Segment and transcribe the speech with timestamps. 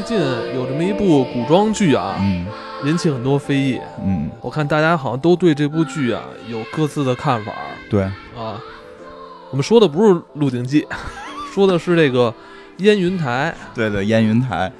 [0.00, 0.16] 最近
[0.54, 2.46] 有这么一部古装剧啊，嗯
[2.84, 3.80] 引起很多非议。
[4.00, 7.52] 嗯，我看大家好像都对这部剧啊有各自的看法
[7.90, 8.02] 对，
[8.36, 8.62] 啊。
[9.50, 10.82] 我们说的不是《鹿鼎记》，
[11.52, 12.32] 说的是这个
[12.76, 14.70] 燕云台对对，燕云台，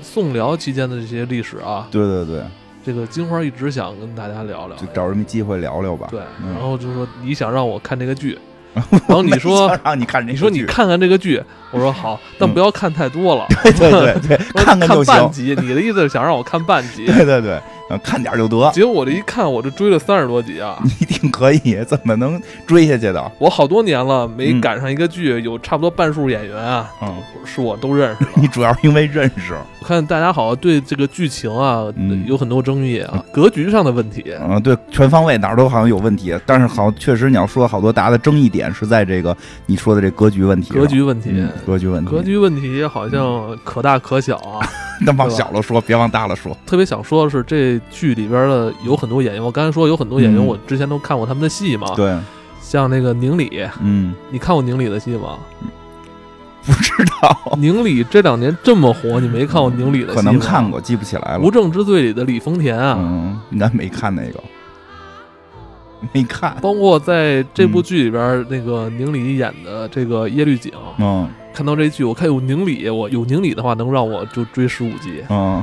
[0.00, 1.88] 宋辽期间的这些历史啊。
[1.90, 2.44] 对对对，
[2.84, 6.06] 这个金花一直想跟大家聊聊就，找什么机会聊聊吧。
[6.08, 8.38] 对，嗯然后就说你想让我看这个剧，
[9.08, 15.14] 然后你说让你看这个你说你看看这个剧，我说好，但不要看太多了，对对对看看就行。
[15.14, 15.56] 半集。
[15.60, 17.04] 你的意思是想让我看半集？
[17.12, 17.60] 对对对，
[17.90, 20.78] 呃看点儿就得， 结果我这一看，我这追了三十多集啊！
[20.84, 23.32] 你一定可以，怎么能追下去的？
[23.38, 28.26] 我好多年了没嗯赶上一个剧，有差不多半数演员啊，嗯，是我都认识。
[28.36, 34.24] 你主要是因为认识，我看大家好像对这个剧情啊嗯有很多争议啊，格局上的问题。
[34.40, 44.60] 嗯，对，全方位哪儿都好像有问题，但是好，确实你要说好多大家的争议点是在这个你说的这格局问题，格局问题，嗯，格局问题，格局问题好像可大可小啊。
[45.00, 46.56] 那往小了说，别往大了说。
[46.66, 51.94] 特别想说的是，这剧里边的有很多演员，我刚才说有很多演员，嗯我之前都看过他们的戏嘛。
[51.94, 52.18] 对，
[52.60, 55.38] 像那个宁理，嗯，你看过宁理的戏吗？
[56.66, 56.92] 不知
[57.22, 60.22] 道，宁理这两年这么火，你没看过宁理的戏可？
[60.22, 61.50] 能看过，记不起来了无。
[61.50, 64.42] 证之罪》里的李丰田啊，嗯，应该没看那个，
[66.12, 66.56] 没看。
[66.60, 75.24] 包括在这部剧里边，那个宁理演的这个耶律景，嗯看到这剧，我看有宁理，我有宁理的话，能让我就追十五集。
[75.28, 75.62] 嗯，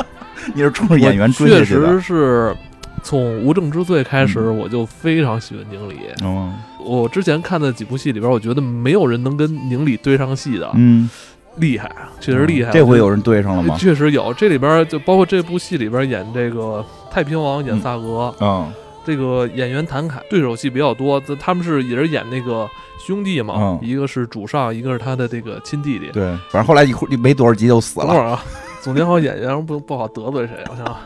[0.54, 2.00] 你是冲着演员追我确实。
[2.00, 2.54] 是
[3.02, 5.96] 从《无证之罪》开始，嗯我就非常喜欢宁理。
[6.22, 6.52] 嗯
[6.84, 11.08] 我之前看的几部戏里边，我觉得没有人能跟宁理对上戏的，嗯，
[11.56, 12.70] 厉害，确实厉害。
[12.72, 13.76] 这回有人对上了吗？
[13.78, 18.70] 确实有，这里边就包括这部戏里边演这个太平王演萨格，嗯
[19.10, 22.68] 这个演员谭凯对手戏比较多，这他们是也是演那个
[23.04, 26.10] 兄弟嘛，嗯一个是主上，一个是他的这个亲弟弟。
[26.12, 28.06] 对，反正后来一会儿没多少集就死了。
[28.06, 28.44] 等会儿啊，
[28.80, 30.96] 总结好演员不不好得罪谁，我想想。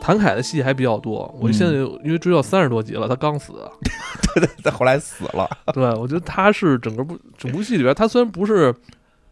[0.00, 3.52] 谭凯的戏还比较多，我现在嗯因为追到三十多集了，他刚死。
[4.34, 5.48] 对对，再后来死了。
[5.74, 8.74] 对，我觉得他是整个部整部戏里边，他虽然不是，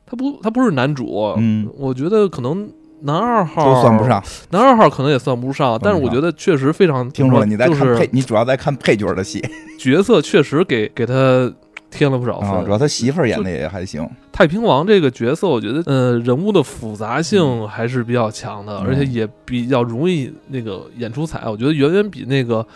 [0.04, 2.68] 他不他不是男主，嗯，我觉得可能
[3.06, 4.22] 男二号都算不上。
[4.50, 9.42] 男二号可能也算不上，但是我觉得确实非常听出来你在就是看配，你主要在看配角的戏
[9.78, 11.50] 角色确实给给他
[11.90, 12.50] 添了不少分。
[12.50, 14.06] 啊，主要他媳妇儿演的也还行。
[14.32, 21.48] 太平王这个角色，我觉得呃人物的复杂性还是比较强的，嗯而且也比较容易那个演出彩。
[21.48, 22.66] 我觉得远远比那个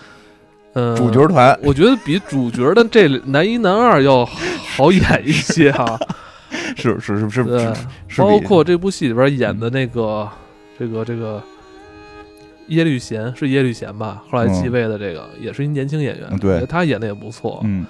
[0.72, 5.98] 呃主角团我觉得比主角的这男一男二要好演一些啊。
[6.76, 7.72] 是是是是对
[8.08, 10.28] 是，包括这部戏里边演的那个
[10.78, 11.42] 这个这个
[12.68, 14.22] 耶律贤是耶律贤吧？
[14.30, 17.60] 后来继位的这个、也是一年轻演员，嗯对他演的也不错。
[17.64, 17.84] 嗯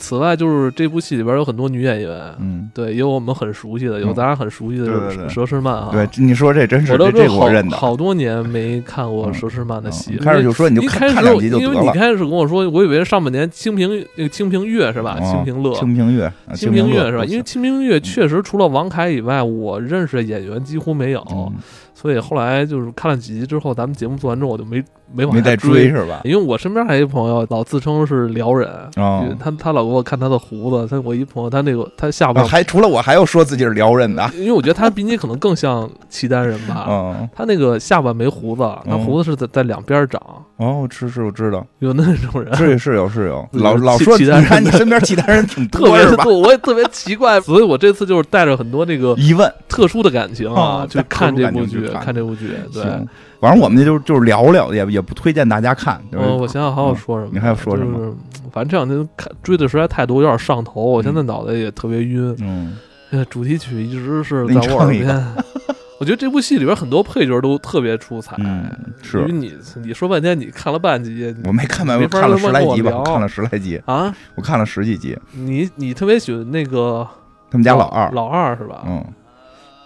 [0.00, 5.90] 此外，就是这部戏里边有很多女演员，嗯，对，也有我们很熟悉的，有嗯咱俩很熟悉的，就是佘诗曼啊。
[5.92, 7.76] 对，你说这真是我都这我认的。
[7.76, 10.16] 好多年没看过嗯佘诗曼的戏。
[10.18, 11.60] 嗯开始就说你就一开始看看两集就。
[11.60, 15.18] 因为你开始跟我说，我以为上半年清平那个清平乐是吧？
[15.20, 15.74] 哦清平乐。
[15.74, 17.24] 清平乐，啊清平平乐是吧？
[17.24, 21.52] 因为清平乐确实除了王凯以外，我认识的演员几乎没有，嗯
[21.92, 24.82] 所以后来就是看了几集之后，咱们节目做完之后，我就没
[25.12, 26.20] 没往下没再追是吧？
[26.24, 34.30] 因为我身边还有一朋友老自称是辽人，哦他他老给我看他的胡子，他我一朋友他那个他下巴啊，还除了我还要说自己是辽人的。
[34.34, 36.86] 因为我觉得他比你可能更像契丹人吧。
[36.88, 40.20] 嗯，他那个下巴没胡子，他嗯胡子是在在两边长，
[40.56, 46.38] 哦，是是，我知道，有那种人，是是有是有，老老说，契契丹你看人你身边契丹人挺特别多？
[46.38, 52.54] 我也特别奇怪，所以我这次就是带着很多那个疑问，特殊的感情啊哦去看这部剧，看看这部剧。
[52.72, 53.08] 对，行，
[53.40, 56.00] 反正我们这就就是聊聊，也也不推荐大家看。
[56.12, 57.30] 就是呃，我想想还要说什么？
[57.32, 58.12] 你还要说什么就是
[58.52, 62.36] 反正这两天看追的实在太多，有点上头，我现在脑袋也特别晕。
[62.40, 62.76] 嗯，
[63.10, 65.26] 呃，主题曲一直是在我耳你唱一个边。
[66.00, 68.34] 我觉得这部戏里边很多配角都特别出彩。
[68.38, 68.70] 嗯
[69.02, 69.52] 是因为你
[69.82, 75.18] 你说半天，你看了半集，我没看完，没法我看了十来集吧，看了十来集，啊，我看了十几集。
[75.32, 77.06] 你你特别喜欢那个
[77.50, 78.82] 他们家老二，老二是吧？
[78.86, 79.04] 嗯。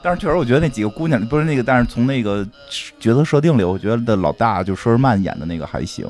[0.05, 2.47] 但是确实，我觉得那几个姑娘不是那个，但是从那个
[3.01, 6.05] 角色设定里，我觉得老大就佘诗曼演的那个还行。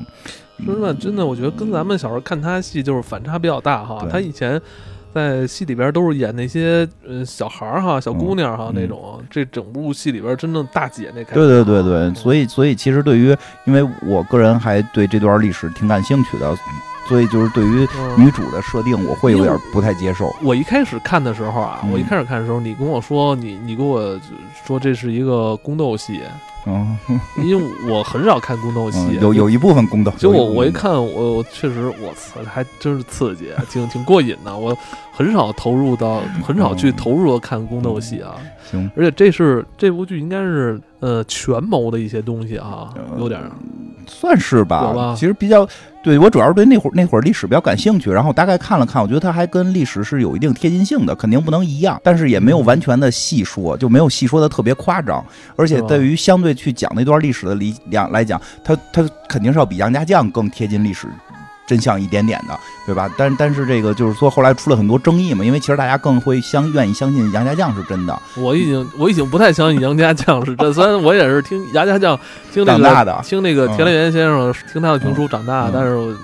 [0.58, 4.00] 佘诗曼，真的，我觉得跟咱们小时候看他戏就是反差比较大哈。
[4.00, 4.60] 对他以前
[5.14, 16.52] 在戏里边都是演那些呃小孩儿哈、小姑娘哈、嗯那种，这整部戏里边真正大姐那开对对对对，所以所以其实对于，因为我个人还对这段历史挺感兴趣的，
[17.08, 20.34] 所以就是对于嗯女主的设定，我会有点不太接受。
[20.42, 24.18] 我一开始看的时候啊，嗯我一开始看的时候，你跟我说你你跟我
[24.66, 26.22] 说这是一个宫斗戏，
[26.66, 26.98] 嗯，
[27.36, 30.10] 因为我很少看宫斗戏，嗯有有一部分宫斗。
[30.12, 34.56] 就我我一看，我我确实我操，还真是刺激，挺挺过瘾的。
[34.56, 34.76] 我
[35.12, 38.34] 很少投入到，很少去嗯投入的看宫斗戏啊。
[38.74, 43.50] 行，而且这是这部剧应该是呃权谋的一些东西啊，有点儿
[44.06, 44.88] 算是吧。
[44.88, 45.66] 有吧其实比较
[46.02, 55.24] 对我主要是对那会儿那会儿历史比较感兴趣，然后大概看了看，我觉得它还跟历史是有一定贴近性的，肯定不能一样，但是也没有完全的细说，就没有细说的特别夸张。
[55.56, 61.08] 而且对于相对去讲那段历史的理两来讲，它它肯定是要比杨家将更贴近历史。
[61.66, 63.10] 真相一点点的，对吧？
[63.16, 72.18] 但但是这个就是说，后来出了很多争议嘛，因为其实大家更会相愿意相信杨家将是真的，我已经我已经不太相信杨家将是真，虽然我也是听杨家将
[72.52, 73.20] 听那个长大的。
[73.24, 73.76] 听那个嗯。
[73.76, 75.70] 田连元先生听他的评书长大，嗯。
[75.72, 76.16] 但是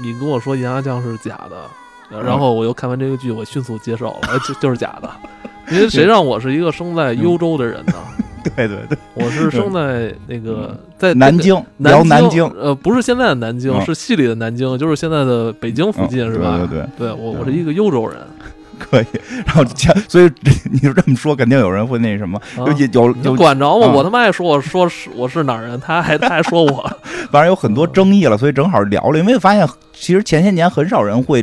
[0.00, 1.68] 你跟我说杨家将是假的，
[2.10, 5.10] 呃然后我又看完这个剧，我迅速接受了，呃就就是假的，
[5.70, 7.94] 因为谁让我是一个生在幽州的人呢？
[8.54, 16.58] 对 对对， 我是生在那个在嗯南京聊南南京，呃，不是现在的南京，嗯是戏里的南京，就是现在的北京附近，嗯是吧？
[16.58, 17.08] 对对对。
[17.08, 18.16] 对我我是一个幽州人，
[18.78, 19.06] 可以，
[19.46, 20.30] 然后前所以
[20.70, 23.86] 你就这么说，肯定有人会那什么，啊有有你管着吗？
[23.86, 26.82] 啊我他妈爱说我说是我是哪儿人，他还他还说我，
[27.30, 29.18] 反正有很多争议了，所以正好聊了。
[29.18, 31.42] 因为发现其实前些年很少人会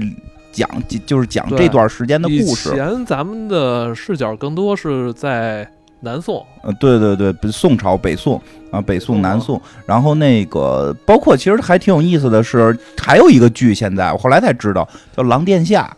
[0.51, 0.69] 讲，
[1.07, 2.69] 就是讲这段时间的故事。
[2.69, 5.67] 以前咱们的视角更多是在
[6.03, 8.39] 南宋，呃，对对对，宋朝、北宋
[8.69, 15.89] 啊，北宋、南宋，然后那个包括其实还挺有意思的是，还有一个剧，现在我后来才知道叫《狼殿下》。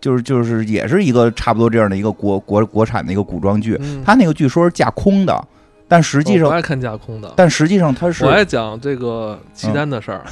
[0.00, 5.44] 就是就是也是一个差不多这样的一个国国国产的一个古装剧，嗯，他那个剧说是架空的，
[5.88, 10.22] 但实际上我不爱看架空的，但实际上他是我爱讲这个契丹的事儿。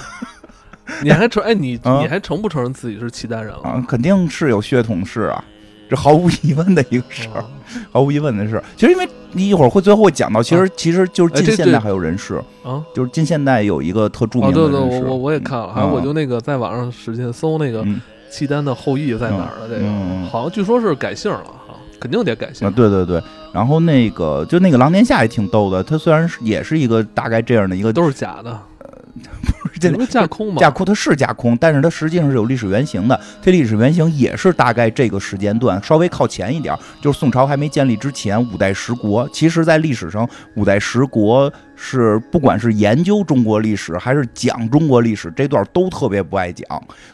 [1.03, 3.63] 你还承哎你嗯你还承不承认自己是契丹人了？
[3.65, 5.45] 啊，肯定是有血统是啊，
[5.89, 7.45] 这毫无疑问的一个事儿，
[7.75, 7.83] 嗯。
[7.93, 8.65] 毫无疑问的事儿。
[8.77, 15.93] 其实因为你一会儿会最后会讲到，其实、其实就是近现代还有人士，啊，就是近现代有一个特著哦，名的对对，我我我也看了，还有嗯。
[15.93, 18.01] 我就那个在网上使劲搜那个嗯。
[18.29, 22.73] 契丹的后裔在哪儿了这个，好像据说是改姓了哈，肯定得改姓啊，。
[22.75, 23.23] 对对对，
[23.53, 28.61] 然后那个就那个狼殿下也挺逗的，他虽然是也是一个大概这样的一个都是假的，
[29.79, 30.61] 这不是架空吗？
[30.61, 33.19] 架空，它是架空，但是它实际上是有历史原型的。
[33.41, 39.29] 这历史原型也是大概这个时间段，稍微靠前一点儿，就是宋朝还没建立之前，五代十国。
[39.33, 46.67] 其实，在历史上，五代十国是不管是研究中国历史还是讲中国历史，这段都特别不爱讲，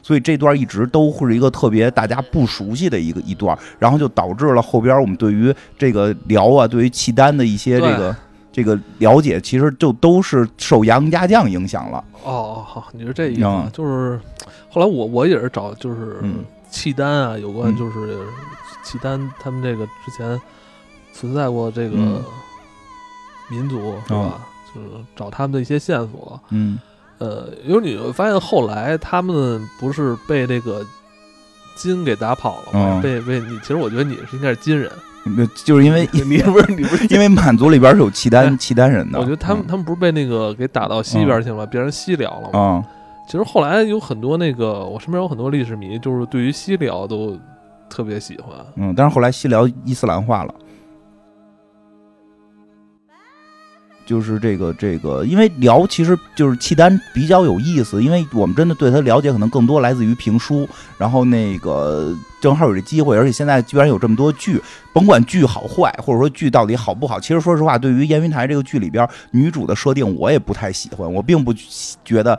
[0.02, 8.14] 所以这段一直都会是一个特别大家不熟悉的一个一段，然后就导致了后边我们对于这个辽啊，对于契丹的一些这个。
[8.52, 14.20] 这个了解其实就都是受杨家将影响了，哦，好，你是这意思嗯，就是
[14.70, 16.44] 后来我我也是找就是嗯。
[16.70, 17.76] 契丹啊，有关嗯。
[17.76, 18.18] 就是
[18.82, 20.40] 契丹他们这个之前
[21.12, 22.22] 存在过这个嗯。
[23.50, 24.40] 民族是吧？
[24.74, 26.40] 就是找他们的一些线索。
[26.48, 26.78] 嗯。
[27.18, 30.82] 呃，因为你会发现后来他们不是被这个
[31.76, 32.98] 金给打跑了吗？
[32.98, 33.02] 嗯。
[33.02, 35.11] 被被你，其实我觉得你是应该是金人，嗯，
[35.64, 42.58] 就是因为 你不是你不是 因为满族里边是有契丹哎契丹人的，我觉得他们、嗯他们不是被那个给打到西边去了，变成西辽了吗？
[42.58, 42.84] 啊
[43.24, 47.38] 其实后来有很多那个，我身边有很多历史迷，就是对于西辽都
[47.88, 48.48] 特别喜欢。
[48.74, 50.52] 嗯，但是后来西辽伊斯兰化了。
[54.12, 64.60] 就是这个这个，因为辽其实就是契丹比较有意思，因为我们真的对他了解可能更多来自于评书，然后那个正好有这机会，而且现在居然有这么多剧，
[64.92, 71.54] 甭管剧好坏，或者说剧到底好不好，其实说实话，对于《燕云台》这个剧里边女主的设定，我也不太喜欢，我并不
[72.04, 72.38] 觉得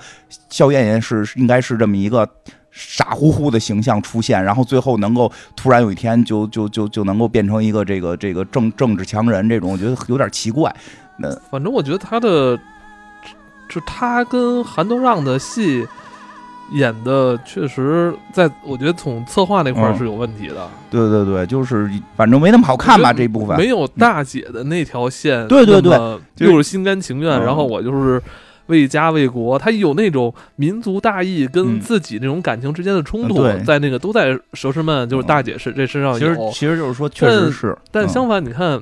[0.51, 2.29] 萧燕燕是应该是这么一个
[2.69, 10.71] 傻乎乎的形象出现，然后最后能够突然有一天就就就就能够变成一个这个这个政政治强人，这种我觉得有点奇怪。
[11.17, 12.57] 那反正我觉得他的，
[13.69, 15.87] 就他跟韩东让的戏
[16.71, 19.97] 演的，确实在我觉得从策划那块儿嗯。
[19.97, 23.55] 是有问题的，对对对，就是反正没那么好看吧这部分。
[23.57, 25.91] 没有大姐的那条线，对对对，
[26.35, 27.45] 就是又是心甘情愿，嗯。
[27.45, 28.21] 然后我就是。
[28.67, 31.79] 为家为国，他有那种民族大义跟嗯。
[31.81, 37.77] 自己那种感情之间的冲突，嗯在那个都在佘诗曼就是大姐是这身上其实，其实就是说，确实是，嗯。
[37.91, 38.81] 但相反，你看，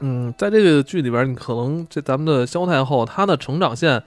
[0.00, 4.02] 嗯，在这个剧里边，你可能这咱们的萧太后她的成长线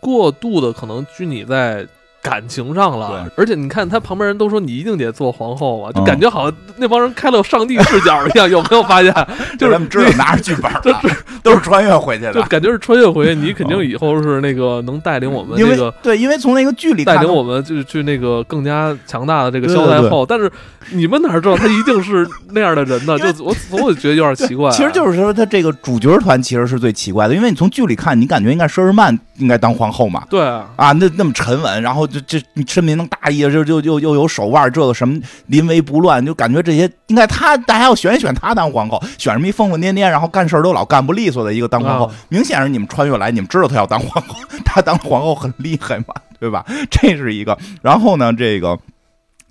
[0.00, 1.86] 过度的可能拘泥在
[2.22, 3.32] 感情上了对。
[3.42, 9.14] 而且你看他旁边人都说你一定得做皇后啊，就嗯感觉好像那帮人开了上帝视角一样， 有没有发现？
[9.58, 11.00] 就是他们知道拿着剧本的，
[11.42, 12.32] 都是穿越回去的。
[12.32, 15.90] 就感觉是穿越回去，你肯定以后是那个能带领我们因为这个。
[16.02, 20.50] 对，因为从那个剧里带领我们就是去那个更加强大的这个萧太后，但是
[20.90, 23.18] 你们哪知道他一定是那样的人呢？
[23.18, 24.72] 就我总会觉得有点奇怪啊。
[24.72, 44.34] 其实就是说，他这个主角团其实是最奇怪的，因为你从剧里看，你感觉应该佘诗曼应该当皇后嘛，对啊，啊，那那么沉稳，然后就这深民能大意，就就又又有手腕，这个什么临危不乱，就感觉这些应该他大家要选一选他当皇后，选什么一疯疯癫癫，然后干事儿都老干不利索的一个当皇后，啊明显是你们穿越来，你们知道他要当皇后，
[44.66, 46.64] 他当皇后很厉害嘛，对吧？
[46.90, 48.78] 这是一个，然后呢，这个。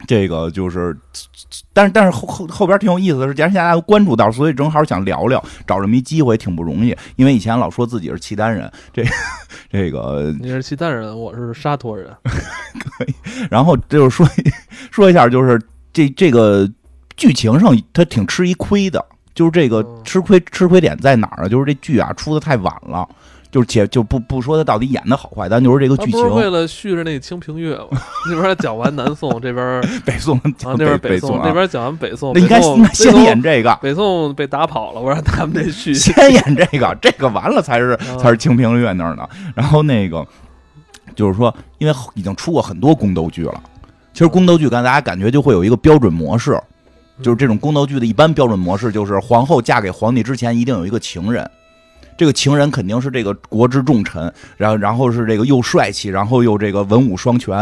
[0.08, 0.98] 这个就是，
[1.74, 6.96] 但是但是后后后边挺有意思的是，既然大家都关注到，所以正好想聊聊，找这么一机会挺不容易。
[7.16, 9.04] 因为以前老说自己是契丹人，这
[9.70, 12.16] 这个你是契丹人，我是沙陀人。
[12.24, 13.14] 可以
[13.52, 14.28] 然后就是说
[14.92, 16.70] 说一下，就是这这个
[17.18, 19.04] 剧情上他挺吃一亏的，
[19.36, 21.48] 就是这个嗯吃亏吃亏点在哪儿啊？
[21.48, 23.08] 就是这剧啊出的太晚了，
[23.52, 26.50] 就是且就不不说他到底演的好坏，咱就说这个剧情为。
[26.50, 28.02] 了续着那个《清平乐》吗？
[28.32, 32.60] 那边讲完南宋，这边啊 北宋那边北宋那边讲完北宋，那应该
[32.92, 35.94] 先演这个，北宋被打跑了，我让他们得续。
[35.94, 39.28] 先演这个，这个完了才是啊才是清平乐那儿呢。
[39.54, 40.26] 然后那个
[41.16, 43.62] 就是说，因为已经出过很多宫斗剧了，
[44.12, 46.60] 其实宫斗剧刚才大家感觉就会有一个标准模式，
[47.22, 51.48] 就是这种宫斗剧的一般标准模式，就是皇后嫁给皇帝之前一定有一个情人，
[52.20, 57.58] 这个情人肯定是这个国之重臣，然后然后是这个又帅气，然后又这个文武双全。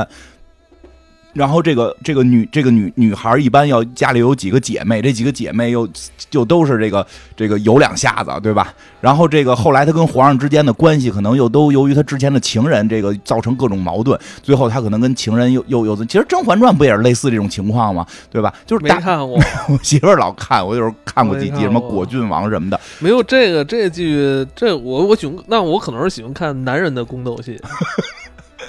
[1.37, 5.87] 然后这个这个女这个女女孩一般要家里有几个姐妹，这几个姐妹又
[6.31, 8.73] 就都是这个这个有两下子，对吧？
[8.99, 18.03] 然后这个后来她跟皇上之间的关系可能又都由于她之前的情人这个造成各种矛盾，最后她可能跟情人又又又其实《甄嬛传》不也是类似这种情况吗？
[18.31, 18.51] 对吧？
[18.65, 19.37] 就是大没看过，
[19.69, 27.61] 我媳妇儿老看，我有时候看过几集什么果郡王什么的，没有这个这剧，这我我喜欢，那我可能是喜欢看男人的宫斗戏。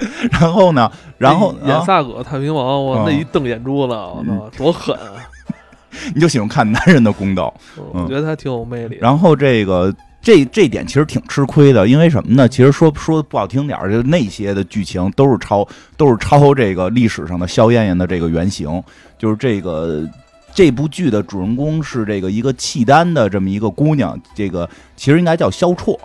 [0.30, 5.12] 然后呢，然后啊演萨葛太平王，我啊那一瞪眼珠子，我操，多狠啊！
[6.14, 7.52] 你就喜欢看男人的宫斗，
[7.92, 8.98] 我觉得他挺有魅力。
[9.00, 12.48] 然后这个这这点其实挺吃亏的，因为什么呢？
[12.48, 18.82] 其实说说不好听点儿，就那些的剧情都是抄都是抄这个历史上的萧燕燕的这个原型，
[19.18, 20.06] 就是这个。
[20.54, 25.96] 这部剧的主人公是这个一个契丹的这么一个姑娘，这个其实应该叫萧绰，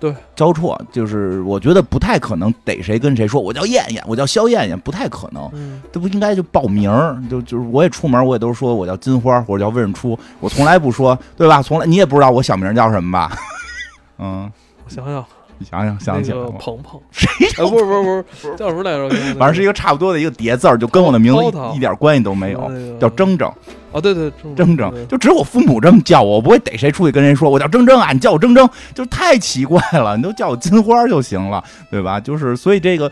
[0.00, 5.48] 对，焦绰就是我觉得不太可能逮谁跟谁说我叫燕燕，我叫肖燕燕，不太可能。
[5.54, 11.62] 嗯，这不应该就报名儿，就就是我也出门，我也都说我叫金花或者叫魏仁初，我从来不说，对吧？
[11.62, 13.36] 从来你也不知道我小名叫什么吧？
[14.18, 14.50] 嗯，
[14.84, 15.24] 我想想，你
[15.60, 16.54] 想想想起了吗？
[16.58, 19.08] 鹏鹏，谁哎，不是不是不是， 叫什么来着？
[19.38, 21.42] 反正是一个差不多的一个叠字儿，就跟我的名字
[21.72, 22.60] 一一点关系都没有，
[22.98, 23.52] 叫铮铮
[23.92, 32.18] 哦，对对，铮铮，就只有我父母这么叫我，我不会逮谁出去跟谁说我叫铮铮啊，你叫我铮铮，就太奇怪了，你都叫我金花就行了，对吧？
[32.18, 33.10] 就是所以这个。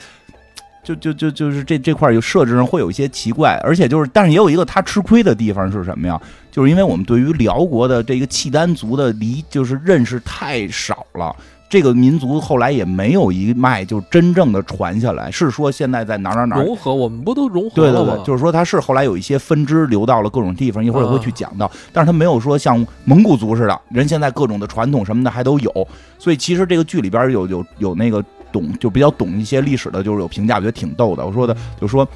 [0.84, 6.20] 就就就就是这这块儿有设置上会有一些奇怪，而且就是，但是也有一个他吃亏的地方是什么呀？
[6.50, 11.36] 就是因为我们对于辽国的这个契丹族的离就是认识太少了，
[11.72, 18.16] 这个民族后来也没有一脉就真正的传下来，是说现在在哪儿哪儿哪儿融合，我们不都融合对对了吗？
[18.16, 25.88] 对，就是说它是后来有一些分支流到了各种地方，一会儿也会去啊讲到，但是它没有说像蒙古族似的，人现在各种的传统什么的还都有，
[26.18, 31.24] 所以其实这个剧里边有有有那个懂就比较懂一些历史的，就是有评价，我觉得挺逗的。
[31.24, 32.06] 我说的就说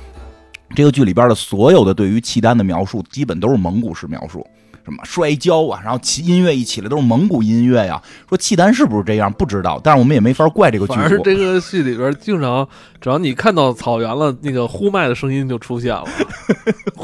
[0.75, 4.47] 这个剧里边的所有的对于契丹的描述，基本都是蒙古式描述。
[4.87, 8.01] 什么摔跤啊，然后起音乐一起来都是蒙古音乐呀。
[8.29, 9.33] 说契丹是不是这样？
[9.33, 11.01] 不知道，但是我们也没法怪这个剧组。
[11.01, 12.69] 反正这个戏里边，经常
[13.01, 16.05] 只要你看到草原了，那个呼麦的声音就出现了。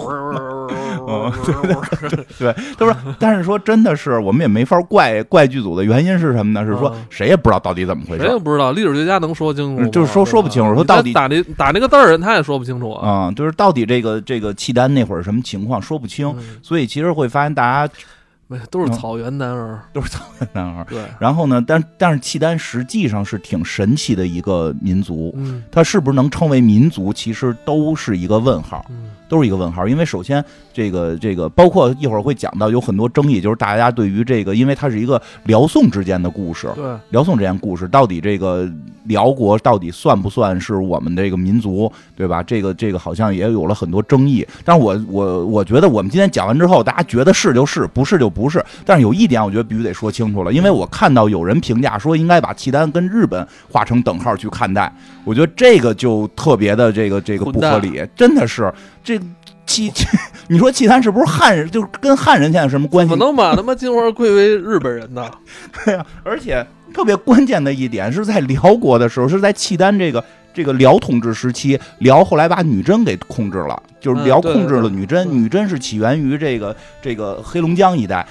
[2.08, 6.64] 对，对他说，但是说真的是，我们也没法怪怪剧组的原因是什么呢？
[6.64, 13.08] 是说啊谁也不知道到底怎么回事谁也不知道，历史学家能说清楚就是说说不清楚说到底打那打那个字儿，他也说不清楚啊。
[13.08, 17.92] 啊、就是到底这个这个契丹那会儿什么情况说不清，嗯所以其实会发现大家
[18.48, 20.84] 没 都是草原男儿，都是草原男孩。
[20.88, 28.84] 对，然后呢，但但是契丹实际上是挺神奇的一个民族，嗯它是不是能称为民族，其实都是一个问号。
[28.90, 38.70] 嗯都是一个问号，因为首先这个这个，包括一会儿会讲到有很多争议，就是大家对于这个，因为它是一个辽宋之间的故事，对，辽宋之间故事，到底这个
[39.04, 42.42] 辽国到底算不算是我们这个民族，对吧？
[42.42, 44.46] 这个这个好像也有了很多争议。
[44.66, 48.62] 但是我我我觉得我们今天讲完之后，大家觉得是就是，不是就不不是。
[48.84, 54.92] 但是有一点，我觉得必须得说清楚了，因为我看到有人评价说应该把契丹跟日本划成等号去看待，
[55.24, 58.70] 我觉得这个就特别的这个这个不合理，真的是
[59.02, 59.18] 这
[59.66, 60.06] 契契，
[60.48, 61.70] 你说契丹是不是汉人？
[61.70, 63.10] 就是跟汉人现在有什么关系？
[63.10, 65.30] 怎么能把他妈金花归为日本人呢？
[65.84, 70.22] 对呀，而且特别关键的一点是在辽国的时候，是在契丹这个。
[70.54, 75.26] 这个辽统治时期，辽后来把女真给控制了，就是辽控制了女真。
[75.32, 78.28] 女真是起源于这个这个黑龙江一带，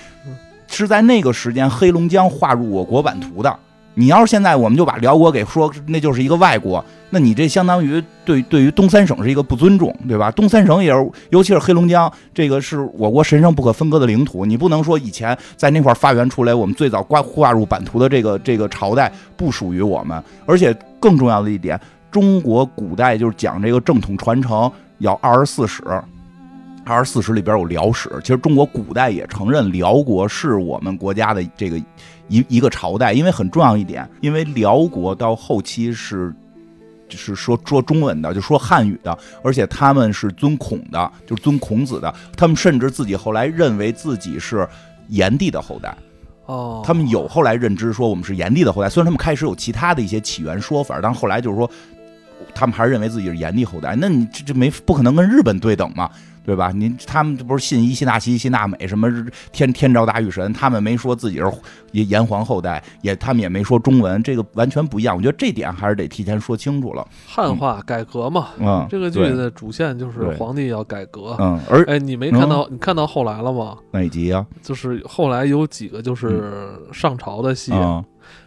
[0.68, 3.58] 是在那个时间黑龙江划入我国版图的。
[3.94, 10.32] 你要是现在我们就把辽国给说那就是一个外国，那你这相当于对对于东三省是一个不尊重，对吧？
[10.32, 20.24] 东三省也是，尤其是黑龙江，这个是我国神圣不可分割的领土，你不能说以前在那块发源出来，我们最早挂划入版图的这个这个朝代不属于我们。
[20.46, 21.80] 而且更重要的一点。
[22.10, 25.82] 中国古代就是讲这个正统传承要二十四史，
[26.86, 28.10] 二十四史里边有辽史。
[28.22, 31.78] 其实中国古代也承认辽国是我们国家的这个
[32.28, 36.34] 一一个朝代，因为很重要一点，因为辽国到后期是
[37.10, 42.14] 是说说中文的，就说汉语的，而且他们是尊孔的，就是尊孔子的。
[42.36, 44.68] 他们甚至自己后来认为自己是
[45.10, 45.96] 炎帝的后代。
[46.46, 51.70] 哦，他们有后来认知说我们是炎帝的后代，虽然他们开始有其他的一些起源说法，但后来就是说。
[52.56, 56.10] 他们还是认为自己是炎帝后代，那你这这没不可能跟日本对等嘛，
[56.44, 56.72] 对吧？
[56.72, 59.08] 您他们不是信伊西纳西、伊西纳美什么
[59.52, 65.16] 天天照大御神，他们没说自己是炎黄后代，也他们也没说中文，这个完全不一样。
[65.16, 67.08] 我觉得这点还是得提前说清楚了。
[67.28, 73.78] 汉化改革嘛，嗯，这个剧的主线就是皇帝要改革，嗯，而哎，你没看到你看到后来了吗？
[73.92, 74.46] 哪集啊？
[74.62, 77.72] 就是后来有几个就是上朝的戏，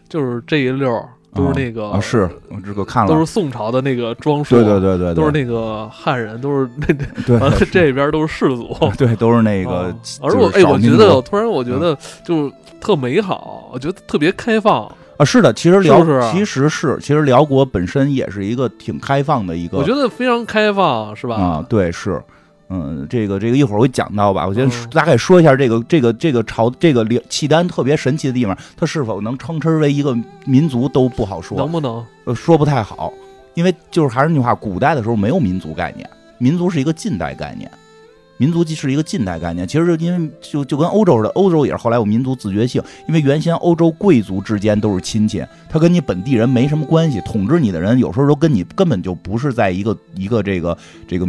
[0.09, 0.91] 就是这一溜。
[1.35, 6.87] 都是那个啊是，我这个看了，都是宋朝的那个装束，对对对对，都是那个汉人，都是那
[7.27, 9.95] 对，完了这边都是士族， 对，都是那个。
[10.21, 12.51] 而我哎，我觉得突然我觉得就
[12.81, 14.87] 特美好，我觉得特别开放
[15.17, 15.25] 啊。
[15.25, 21.37] 是的，其实辽其实是其实辽国本身也是一个挺开放的一个，我觉得非常开放，是吧？
[21.37, 22.23] 啊，对是。
[22.71, 24.47] 嗯，这个这个一会儿会讲到吧。
[24.47, 30.17] 我先大概说一下这个这个这个朝这个契丹特别神奇的地方，它是否能称之为一个
[30.47, 32.05] 民族都不好说，能不能？
[32.25, 33.13] 呃，说不太好，
[33.53, 37.71] 因为就是还是那句话，古代的时候没有民族概念，民族是一个近代概念，
[38.39, 39.69] 民族既是一个近代概念。
[39.69, 51.29] 其实就因为就就跟欧洲似的，欧洲也是后来有民族自觉性，因为原先欧洲贵族之间都是亲戚，他跟你本地人没什么关系，统治你的人有时候都跟你根本就不是在一个一个这个这个。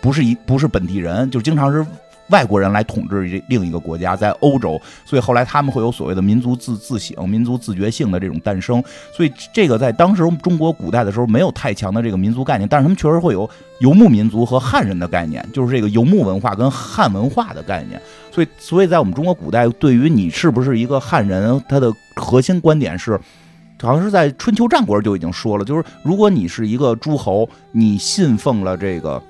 [0.00, 1.84] 不是一不是本地人，就经常是
[2.28, 8.84] 外国人来统治这另一个国家，在欧洲，所以后来他们会有所谓的民族自自省、民族自觉性的这种诞生。
[9.14, 13.48] 所以这个在当时中国古代的时候没有太强的这个民族概念，但是他们确实会有
[13.80, 17.98] 游牧民族和汉人的概念，就是这个游牧文化跟汉文化的概念。
[18.30, 23.18] 所以，所以在我们中国古代，对于你是不是一个汉人，它的核心观点是，
[23.80, 29.22] 好像是在春秋战国就已经说了，就是如果你是一个诸侯，你信奉了这个。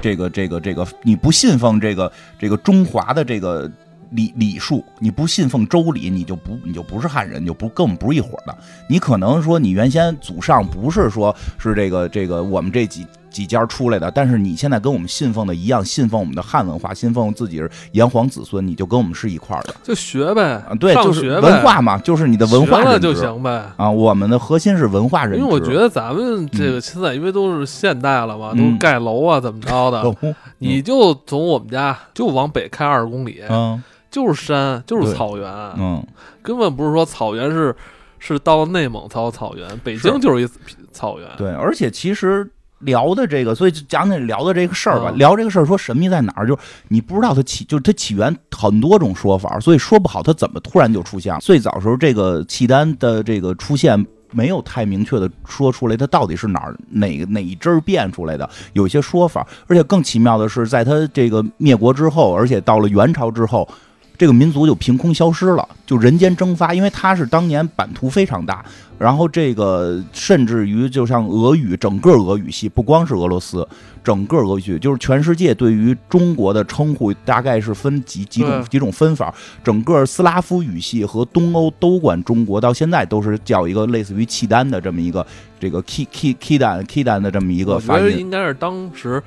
[0.00, 3.70] 这个这个这个，你不信奉这个这个中华的这个
[4.10, 8.56] 礼礼数，你不信奉周礼，你就不你就不是汉人，就不跟我们不是一伙的。
[8.88, 13.06] 你可能说你原先祖上不是说是这个这个我们这几。
[13.34, 23.68] 几家出来的，但是你现在跟我们信奉的一样，信奉我们的汉文化，信奉自己是炎黄子孙，你就跟我们是一块儿的，就学呗，对，就是文化嘛，就是你的文化了就行呗。
[23.76, 25.40] 啊，我们的核心是文化认知。
[25.40, 36.00] 因为我觉得咱们这个现在因为都是现代了嘛，都盖楼啊，怎么着的，你就从我们家就往北开二十公里，嗯，就是山，就是草原，嗯，
[36.40, 37.74] 根本不是说草原是
[38.20, 40.48] 是到内蒙才有草原，北京就是一
[40.92, 42.48] 草原，对，而且其实。
[42.84, 45.10] 聊的这个，所以就讲讲聊的这个事儿吧。
[45.16, 46.46] 聊这个事儿，说神秘在哪儿？
[46.46, 51.40] 就是你不知道它起，就是它起源很多种说法，所以说不好它怎么突然就出现了。
[51.40, 58.48] 最早时候，这个契丹的这个出现没有太明确的说出来，它到底是哪儿哪哪一支变出来的？
[58.72, 63.68] 有一些说法，而且更奇妙的是，在它这个灭国之后，而且到了元朝之后。
[64.16, 68.64] 这个民族就凭空消失了，就人间蒸发，因为它是当年版图非常大，
[68.96, 73.66] 然后这个甚至于就像俄语，整个俄语系不光是俄罗斯，
[74.04, 85.26] 整个俄语系就是全世界对于中国的称呼大概是分几几种几种分法，整个斯拉夫语系和东欧都管中国，到现在都是叫一个类似于契丹的这么一个
[85.58, 89.20] 这个 k k k 丹 k 丹的这么一个发音，应该是当时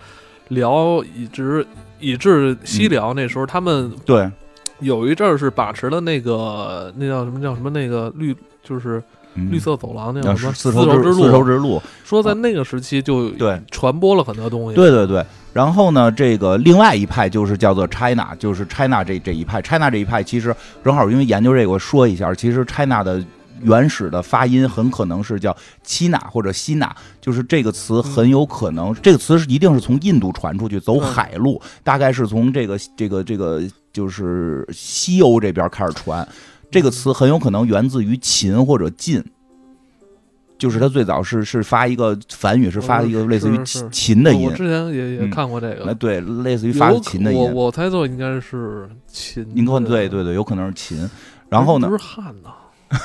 [0.48, 1.68] 辽以至
[2.00, 4.32] 以至西辽那时候他们对。
[4.80, 9.02] 有一阵儿是把持了那个，那叫什么叫什么那个绿，就是
[9.34, 11.24] 绿色走廊那叫什么丝绸之路。
[11.24, 14.76] 丝绸之路说在那个时期就对传播了很多东西。
[14.76, 19.62] 对对对，然后呢，这个另外一派就是叫做 China，就是 China 这这一派。
[19.62, 23.24] China 这一派其实正好因为研究这个，我说一下，其实 China 的
[23.62, 36.28] 原始的发音很可能是叫七纳或者西纳，就是这个词很有可能，这个词是一定是从印度传出去，走海路，大概是从这个这个这个就是西欧这边开始传。
[36.70, 39.24] 这个词很有可能源自于秦或者晋。
[40.60, 44.50] 就是他最早是是发一个梵语，是发一个类似于秦秦的音。
[44.50, 47.38] 我之前也也看过这个，对，类似于发秦的音。
[47.38, 49.48] 我我猜测应该是秦。
[49.54, 51.08] 您看，对对对，有可能是秦。
[51.48, 51.88] 然后呢？
[51.88, 52.50] 不是汉呢？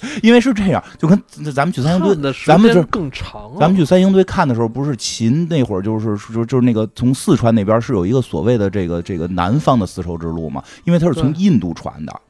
[0.22, 1.20] 因为是这样，就跟
[1.54, 3.52] 咱们去三星堆，咱们是更长。
[3.58, 10.62] 咱们去三星堆看的时候，不是秦那会儿，就是就就是那个从四川那边是有一个所谓的这个这个南方的丝绸之路嘛？
[10.84, 12.20] 因为它是从印度传的。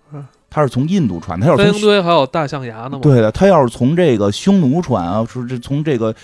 [0.51, 3.01] 它是从印度传，它要是从堆还有大象牙呢吗？
[3.03, 6.15] 对的，它要是从这个匈奴传啊，说这从这个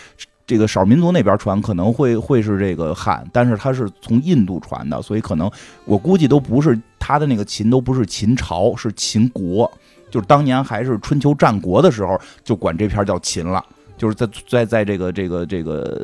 [0.46, 5.50] 这个少数民族那边传，可能会会是这个汉，但是他是从印度传的，所以可能
[5.84, 9.70] 我估计都不是他的那个秦，都不是秦朝，是秦国，
[10.14, 13.60] 就是当年还是春秋战国的时候，就管这片叫秦了，
[13.98, 16.00] 就是在在在这个这个这个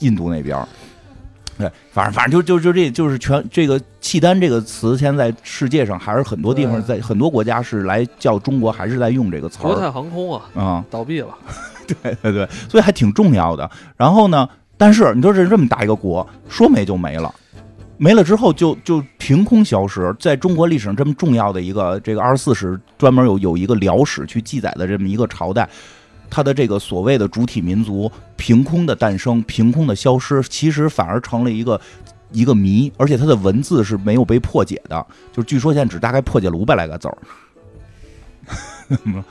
[0.00, 0.58] 印度那边。
[1.56, 11.28] 对，反正反正就就就这就是全这个契丹这个词，现在世界上还是很多地方在很多国家是来叫中国，还是在用这个词国泰航空啊，啊，倒闭了。
[11.86, 13.70] 对对对，所以还挺重要的。
[13.96, 17.32] 然后呢，但是你说这这么大一个国，说没就没了，
[17.96, 20.14] 没了之后就就凭空消失。
[20.18, 25.68] 在中国历史上这么重要的一个这个二十四史，专门有有一个辽史去记载的这么一个朝代。
[26.28, 31.80] 它的这个所谓的主体民族凭空的诞生，凭空的消失，其实反而成了一个
[32.32, 37.18] 一个谜，而且它的文字是没有被破解的，就是据说现在只大概破解了五百来个字儿。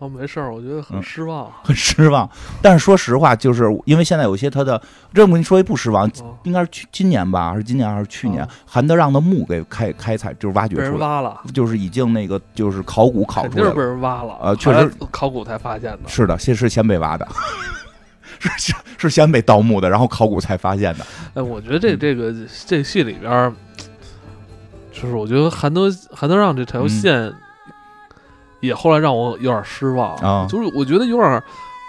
[0.00, 2.28] 哦，没事儿，我觉得很失望，很失望。
[2.60, 4.80] 但是说实话，就是因为现在有些他的，
[5.14, 6.10] 这我跟你说一不失望，
[6.42, 17.26] 应该是去今年吧，还是今年还是去年，韩德让的墓给开开采，就是挖掘出来，挖了，就是已经那个就是考古考出来，就是被人挖了，呃，确实考古才发现的，是的，先是先被挖的，
[18.40, 21.06] 是是是先被盗墓的，然后考古才发现的。
[21.34, 22.34] 哎，我觉得这这个
[22.66, 23.54] 这戏里边，
[24.92, 27.32] 就是我觉得韩德韩德让这条线。
[28.64, 31.42] 也后来让我有点失望啊，就是我觉得有点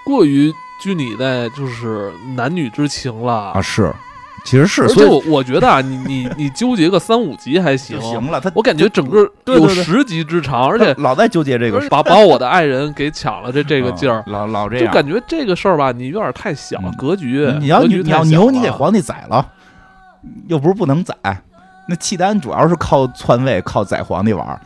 [0.05, 3.91] 过于拘泥在就是男女之情了啊，是，
[4.43, 19.47] 其实是，所以我我觉得啊，你你你纠结个三五集还行，行了，他我感觉整个有十集之长，而且老在纠结这个，把把我的爱人给抢了这 这个劲儿，老老这样，就感觉这个事儿吧，你有点太小格局，你要你要牛，你给皇帝宰了，
[20.47, 21.15] 又不是不能宰，
[21.87, 24.61] 那契丹主要是靠篡位，靠宰皇帝玩，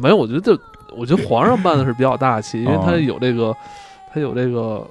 [0.00, 0.56] 没有，我觉得这。
[0.96, 3.56] 我觉得皇上办的是比较大气，因为他有这个，
[4.12, 4.86] 他有这个，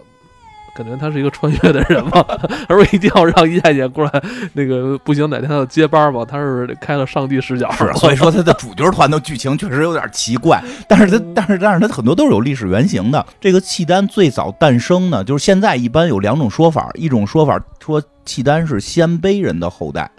[0.75, 2.23] 感觉他是一个穿越的人嘛，
[2.67, 13.25] 他说一定要让一代姐过来，那个不行，哪天他要接班吧，他是开了上帝视角，所以说 他的主角团的剧情确实有点奇怪，但是他但是但是他很多都是有历史原型的。
[13.41, 20.09] 这个契丹最早诞生呢，就是现在一般有两种说法，一种说法说契丹是鲜卑人的后代，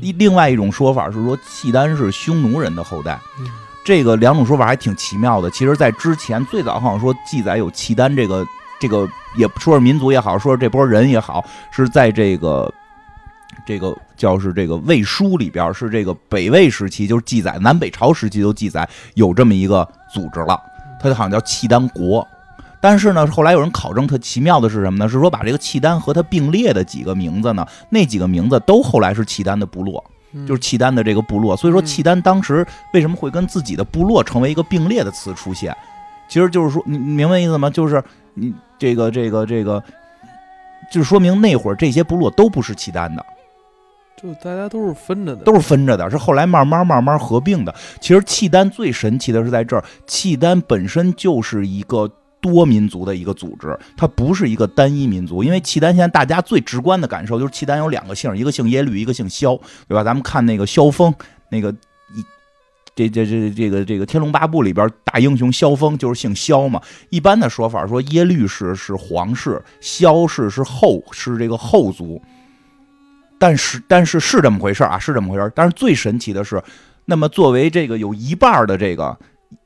[0.00, 3.18] 一另外一种说法是说契丹是匈奴人的后代。
[3.84, 5.50] 这个两种说法还挺奇妙的。
[5.50, 8.46] 其实，在之前最早好像说记载有契丹这个
[8.80, 12.72] 这个，也说是民族也好，说是这波人也好，是在这个
[13.66, 20.60] 这个叫是这个魏书里边，是这个北魏时期，就是记载南北朝时期都记载有这么一个组织了，
[21.00, 22.26] 它就好像叫契丹国。
[22.80, 25.08] 但是呢，后来有人考证，特奇妙的是什么呢？
[25.08, 30.04] 是说把这个契丹和它并列的几个名字呢，那几个名字都后来是契丹的部落。
[30.46, 35.76] 就是契丹的这个部落，所以说契丹当时为什么会跟自己的部落成为一个并列的词出现？
[36.28, 37.68] 其实就是说，你明白意思吗？
[37.68, 38.02] 就是
[38.34, 39.82] 你这个这个这个，
[40.90, 43.24] 就说明那会儿这些部落都不是契丹的，
[44.20, 47.74] 就大家都是分着的，都是分着的，是后来慢慢慢慢合并的。
[48.00, 52.10] 其实契丹最神奇的是在这儿，契丹本身就是一个。
[52.42, 60.02] 多民族的一个组织，它不是一个单一民族，因为契丹现在大家最直观的感受就是契丹有两个姓，一个姓耶律，一个姓萧，对吧？
[60.02, 61.14] 咱们看那个萧峰，
[61.50, 61.70] 那个
[62.12, 62.24] 一
[62.96, 66.82] 这这这这个这个《天龙八部》里边大英雄萧峰就是姓萧嘛。
[67.10, 72.20] 一般的说法说耶律氏是皇室，萧氏是后是这个后族，
[73.38, 76.60] 但是但是是这么回事啊，是这么回事但是最神奇的是，
[77.04, 79.16] 那么作为这个有一半的这个。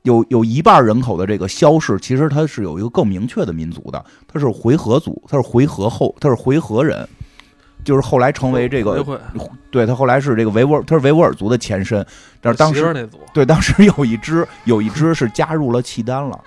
[0.06, 7.06] 有有一半人口的这个萧氏，其实他是有一个更明确的民族的，他是回纥族，他是回纥后，他是回纥人，
[7.84, 9.04] 就是后来成为这个，
[9.72, 12.06] 对他后来是这个维吾尔，他是维吾尔族的前身。
[12.40, 16.40] 但是当时对当时有一支有一支是加入了契丹了，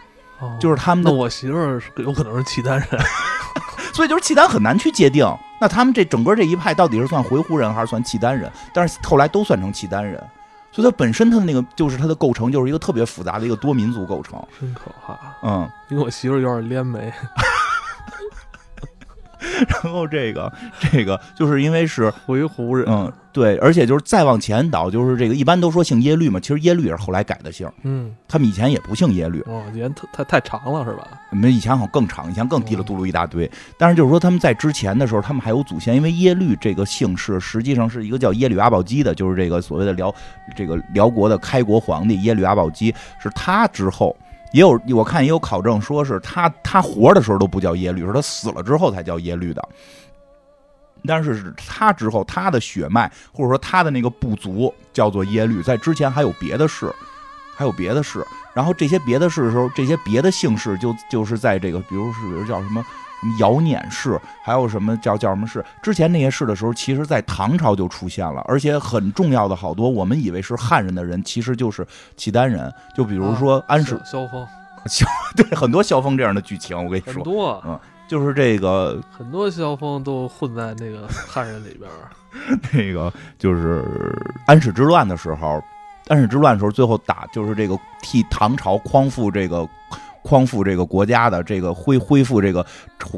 [0.57, 1.11] 就是他们的。
[1.11, 2.87] 我媳妇儿有可能是契丹人。
[3.91, 5.25] 所以就是契丹很难去界定，
[5.59, 8.49] 那他们这整个这一派到底是算回鹘人还是算契丹人？
[8.73, 10.23] 但是后来都算成契丹人，
[10.71, 15.17] 所以它本身它的那个就是它的构成就是一个特别复杂的一个多民族构成，真可怕。
[15.41, 17.11] 嗯，因为我媳妇有点连没。
[19.67, 20.51] 然后这个
[20.91, 31.07] 这个就是因为是 回鹘人，嗯，对，而且就是再往前倒，就是这个一般都说姓耶律嘛，其实耶律也是后来改的姓，嗯，他们以前也不姓耶律，哦，以前太太太长了是吧？
[31.31, 40.13] 我们以前好像更长，以前更提了嘟噜一大堆，但是就是说他们在之前的时候，他们还有祖先，因为耶律这个姓氏实际上是一个叫耶律阿保机的，就是这个所谓的辽
[40.55, 44.15] 这个辽国的开国皇帝耶律阿保机，是他之后。
[44.51, 49.69] 也有我看也有考证，说是他他活的时候都不叫耶律，说他死了之后才叫耶律的。
[51.05, 56.93] 但是他之后他的血脉或者说他的那个部族叫做耶律，在之前还有别的氏，
[57.55, 58.25] 还有别的氏。
[58.53, 62.85] 然后这些别的氏的时候，这些别的姓氏就就是在这个，比如是比如叫什么
[63.19, 72.71] 什么尧辇氏，还有什么叫叫什么氏，之前那些氏的时候，其实在唐朝就出现了，而且很重要的好多我们以为是汉人的人，其实就是契丹人。
[72.95, 74.47] 就比如说安史萧峰，
[74.87, 75.05] 萧
[75.35, 82.09] 对很多萧峰这样的剧情，我跟你说，很多，嗯，就是这个很多萧峰都混在那个汉人里边儿。
[82.71, 83.83] 那个就是
[84.45, 85.59] 安史之乱的时候，
[86.09, 89.67] 安史之乱的时候，最后打就是这个替唐朝匡复这个
[90.23, 92.65] 匡复这个国家的这个恢恢复这个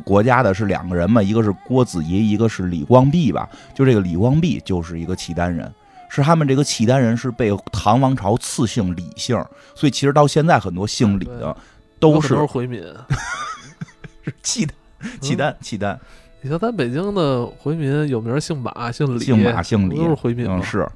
[0.04, 3.50] 国家的是两个人嘛，一个是郭子仪，一个是李光弼吧。
[3.74, 5.72] 就这个李光弼就是一个契丹人，
[6.10, 9.36] 是他们这个契丹人是被唐王朝赐姓李姓，
[9.76, 11.56] 所以其实到现在很多姓李的
[12.00, 12.82] 都是回民，
[14.24, 14.76] 是契丹
[15.20, 16.00] 契丹契丹。
[16.42, 20.88] 你像咱北京的回民，有名姓马、姓李、姓马、姓李，都是回民嗯，是。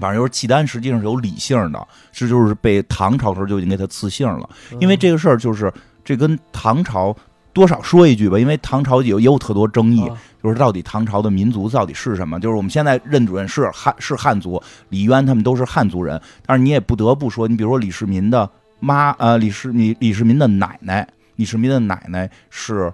[0.00, 4.48] 反正就是契丹，实际上是有理性的，是就是被唐朝时候就已经给他赐姓了。
[4.80, 5.72] 因为这个事儿，就是
[6.04, 7.14] 这跟唐朝
[7.52, 12.40] 多少说一句吧，因为唐朝有也有特多争议，啊就是到底唐朝的民族到底是什么？
[12.40, 18.48] 就是我们现在认主任是汉是汉族，李渊他们都是汉族人，但是你也不得不说，你比如说李世民的
[18.80, 22.92] 妈，呃，李世你李世民的奶奶，李世民的奶奶是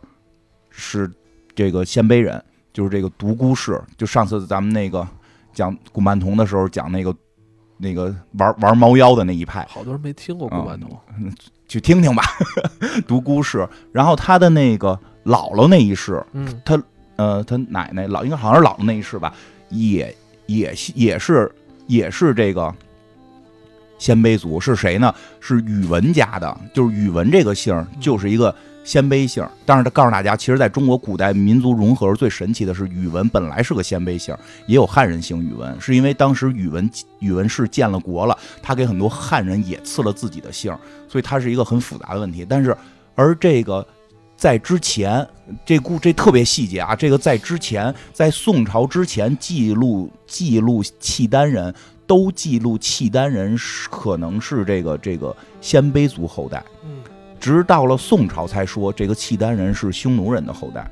[0.68, 1.10] 是
[1.54, 5.06] 这个鲜卑人，就是这个独孤氏，就上次咱们那个
[5.52, 7.14] 讲古曼童的时候讲那个
[7.76, 10.90] 那个玩玩猫妖的那一派，好多人没听过古曼童，
[11.66, 12.22] 去听听吧，
[13.06, 13.68] 独孤氏。
[13.92, 16.62] 然后他的那个姥姥那一世，嗯，
[17.16, 19.34] 呃，他奶奶老应该好像是姥姥那一世吧，
[19.68, 20.14] 也
[20.46, 21.50] 也也是
[21.86, 22.74] 也是这个
[23.98, 25.14] 鲜卑族，是谁呢？
[25.40, 28.54] 是宇文家的，就是宇文这个姓就是一个
[28.88, 29.46] 鲜卑姓。
[29.66, 34.34] 但是他告诉大家，其实在中国古代民族融合最神奇的是，宇文本来是个鲜卑姓，
[34.66, 40.74] 也有汉人姓宇文，是因为当时宇文宇文氏建了国了，他给很多汉人也赐了自己的姓，
[41.06, 42.46] 所以它是一个很复杂的问题。
[42.48, 42.74] 但是
[43.14, 43.86] 而这个。
[44.38, 45.26] 在之前，
[45.66, 46.94] 这故这特别细节啊！
[46.94, 51.74] 这个在之前，在宋朝之前记录记录契丹人
[52.06, 57.02] 都记录契丹人是可能是这个这个鲜卑族后代，嗯，
[57.40, 60.88] 直到了宋朝才说这个契丹人是匈奴人的后代。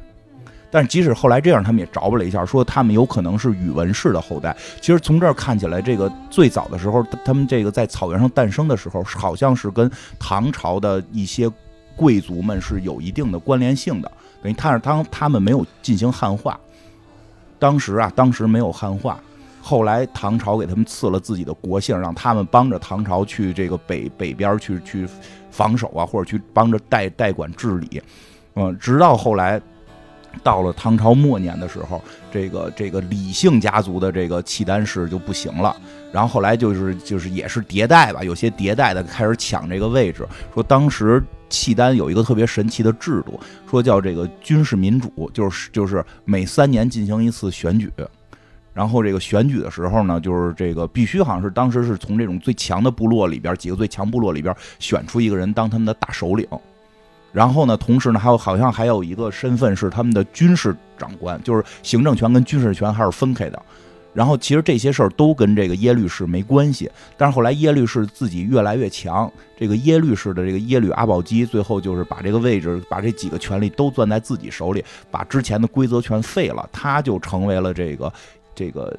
[0.71, 4.57] 但是即使后来这样，他们也着吧了一下，说他们有可能是宇文氏的后代。
[4.81, 11.51] 其实从这儿看起来，这个最早的时候，他们这个在草原上诞生的时候，好像是跟唐朝的一些。
[11.99, 16.61] 贵族们是有一定的关联性的，等于他是当他们没有进行汉化，
[17.59, 19.19] 当时啊，当时没有汉化，
[19.63, 25.09] 后来唐朝给他们赐了自己的国姓，让他们帮着唐朝去这个北北边去去
[25.57, 28.03] 防守啊，或者去帮着代代管治理，
[28.55, 29.61] 嗯，直到后来
[30.42, 35.75] 到了唐朝末年的时候，这个这个李姓家族的这个契丹氏就不行了，
[36.12, 41.23] 然后后来就是就是也是迭代吧，有些迭代的开始抢这个位置，说当时。
[41.49, 43.38] 契丹有一个特别神奇的制度，
[43.71, 47.88] 说叫这个军事民主，就是就是每三年进行一次选举，
[48.77, 56.47] 然后这个选举的时候呢，就是这个必须好像是当时是从这种最强的部落里边几个最强部落里边选出一个人当他们的大首领，
[57.33, 63.62] 然后呢，同时呢还有好像还有一个身份是他们的军事长官，就是行政权跟军事权还是分开的。
[64.12, 78.11] 然后其实这些事儿都跟这个耶律氏没关系，但是后来耶律氏自己越来越强，这个耶律氏的这个耶律阿保机最后就是把这个位置，把这几个权力都攥在自己手里，把之前的规则全废了，他就成为了这个
[78.57, 78.92] 这个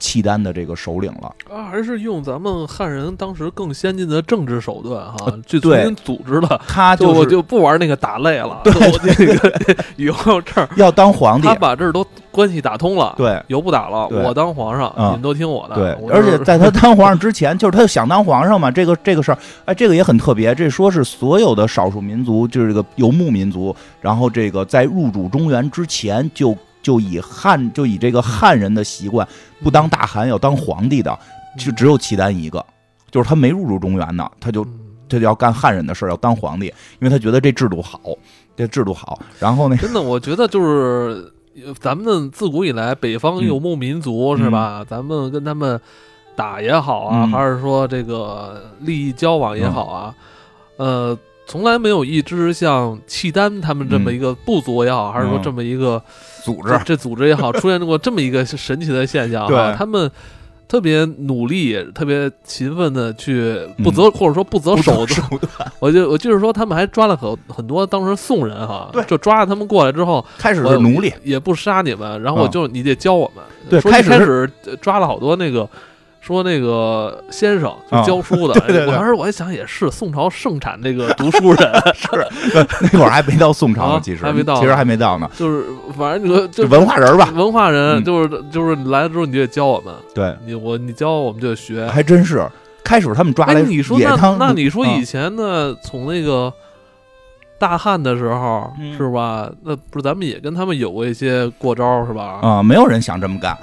[0.00, 1.32] 契丹的这个首领了。
[1.48, 6.60] 啊，还是用咱们汉人当时更先进的政治手段哈，去重新组织了。
[6.66, 15.76] 他就我是就不玩那个打擂了， 对这个 以后这儿要当皇帝他，把这儿都关系打通了，对由不打了，我当皇上，嗯你们都听我的。
[15.76, 18.72] 对，我而且在他当皇上之前，就是他就想当皇上嘛。
[18.72, 20.52] 这个这个事儿，哎，这个也很特别。
[20.52, 26.56] 这说是所有的少数民族，就是这个游牧民族，然后这个在入主中原之前就。
[26.82, 29.26] 就以汉就以这个汉人的习惯，
[29.62, 31.18] 不当大汗要当皇帝的，
[31.58, 32.64] 就只有契丹一个，
[33.10, 34.78] 就是他没入主中原呢，他就嗯。
[35.08, 38.00] 他就要干汉人的事儿，要当皇帝，因为他觉得这制度好，
[38.56, 39.20] 这制度好。
[39.38, 41.30] 然后呢真的，我觉得就是
[41.66, 43.46] 呃咱们自古以来北方嗯。
[43.46, 44.82] 游牧民族、是吧？
[44.88, 45.78] 咱们跟他们
[46.34, 47.30] 打也好啊，嗯。
[47.30, 50.14] 还是说这个利益交往也好啊，
[50.78, 56.02] 呃，从来没有一支像契丹他们这么一个部族也好，还是说嗯这么一个
[56.44, 59.48] 组织这这组织也好，出现过这么一个神奇的现象、 啊。
[59.48, 60.10] 对他们。
[60.68, 73.44] 特别努力、特别勤奋的去不择、或者说不择手段， 我就我就是说，他们还抓了很很多当时宋人哈，对就抓了他们过来之后，开始我是奴隶，也不杀你们，然后就你得教我们。
[73.68, 74.50] 对开开始
[74.80, 75.68] 抓了好多那个。
[76.22, 82.08] 说那个先生就啊教书的， 对对对我当时我还想也是，宋朝盛产这个读书人， 是
[82.92, 85.64] 那会儿还没到宋朝呢，啊其实还没到其实还没到呢，就是
[85.98, 87.28] 反正你说就就文化人吧。
[87.34, 91.86] 文化人，嗯就是就是你来了之后你就得教我们，对，你我你教我们就得学。
[91.88, 92.48] 还真是。
[92.84, 96.52] 开始他们抓哎，你说那那你说啊以前呢，从那个
[97.56, 99.48] 大汉的时候嗯是吧？
[99.62, 102.40] 那不是咱们也跟他们有过一些过招是吧？
[102.42, 103.56] 啊，没有人想这么干。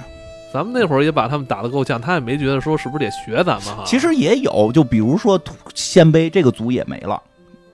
[0.52, 3.84] 咱们那会儿也把他们打得够呛，他也没觉得说是不是得学咱们哈。
[3.86, 7.20] 其实也有，就比如说土鲜卑这个族也没了，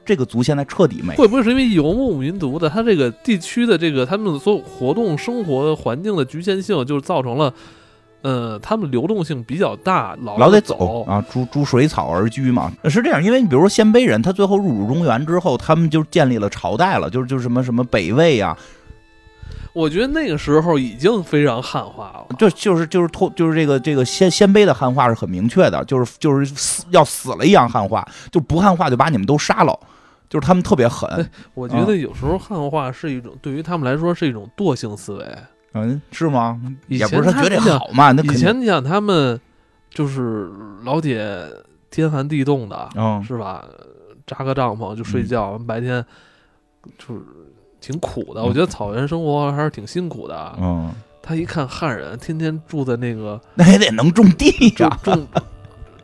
[0.05, 1.17] 这个族现在彻底没了。
[1.17, 7.53] 会不会是因为游牧民族的他这个地区的这个他们所有活动生活环境的局限性，就是造成了，
[8.23, 13.25] 呃，他们流动性比较大，老老得走走啊，逐逐水草而居嘛，是这样。
[13.25, 18.57] 因为你比如说鲜卑人，他最后入主中原之后，他们就建立了朝代了，就是就是什么什么北魏啊，
[19.77, 22.37] 我觉得那个时候已经非常汉化了。
[22.39, 29.79] 就就是就是脱就是这个这个鲜鲜卑的汉化是很明确的，就是就是死要死了一样汉化，就不汉化就把你们都杀了，
[30.31, 35.27] 就是他们特别狠哎，我觉得有时候汉化是一种对于他们来说是一种惰性思维。
[35.75, 36.59] 嗯，是吗？
[36.89, 39.39] 以也不是他觉得好嘛，那以前你想他们
[39.91, 40.51] 就是
[40.85, 41.47] 老铁
[41.91, 43.63] 天寒地冻的，嗯是吧？
[44.27, 46.05] 扎个帐篷就睡觉，白天
[46.99, 47.21] 就是
[47.87, 48.41] 挺苦的。
[48.41, 50.53] 嗯我觉得草原生活还是挺辛苦的。
[50.61, 50.91] 嗯，
[51.23, 55.27] 他一看汉人天天住在那个 那也得能种地呀，住住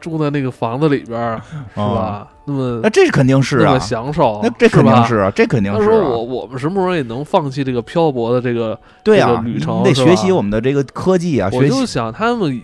[0.00, 1.40] 住在那个房子里边儿，
[1.74, 2.28] 是吧？
[2.44, 5.84] 那么那这是肯定是啊享受，那这肯定是啊，这肯定是他。
[5.86, 8.78] 说我我们什么时候也能放弃这个漂泊的这个？
[9.04, 12.60] 对呀、旅程你得学习我们的这个科技啊，我就想他们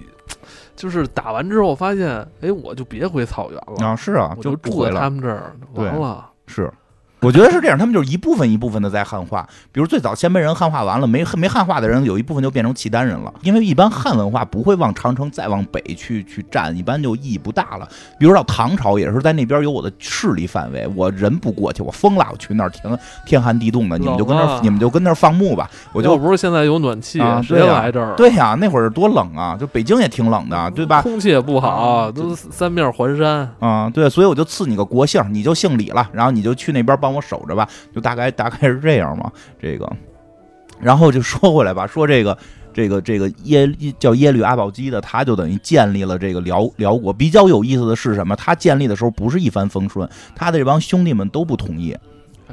[0.75, 2.09] 就是打完之后发现，
[2.41, 5.09] 哎，我就别回草原了，啊，是啊，我就住在他。
[5.09, 6.25] 们这儿，完了。
[6.49, 6.69] 是，
[7.21, 9.47] 我觉得是这样，他们就是一部分一部分的在汉化。
[9.73, 17.89] 比如最早鲜卑人汉化完了，没没汉化的人有一部分就变成契丹人了，因为一般汉文化不会往长城再往北去去占，一般就意义不大了。
[18.19, 28.15] 比如到唐朝也是在那边有我的势力范围，我人不过去，我疯了，我去那儿天天寒地冻的，你们就跟那儿你们就跟那儿放牧吧，我就要不是现在有暖气，谁啊对呀来这儿？
[28.17, 31.03] 对呀、那会儿多冷啊，就北京也挺冷的，对吧？
[31.03, 33.51] 空气也不好，啊都三面环山。
[33.59, 39.33] 啊、对，所以我就赐你个国姓，你就姓李了，然后你就去那边帮我守着吧，就大概大概是这样嘛。
[39.59, 39.91] 这个，
[40.79, 42.37] 然后就说回来吧， 说这个
[42.75, 43.67] 这个这个耶
[43.99, 47.13] 叫耶律阿保机的，他就等于建立了这个辽辽国。
[47.13, 48.37] 比较有意思的是什么？
[48.37, 51.97] 他建立的时候不是一帆风顺，他的这帮兄弟们都不同意。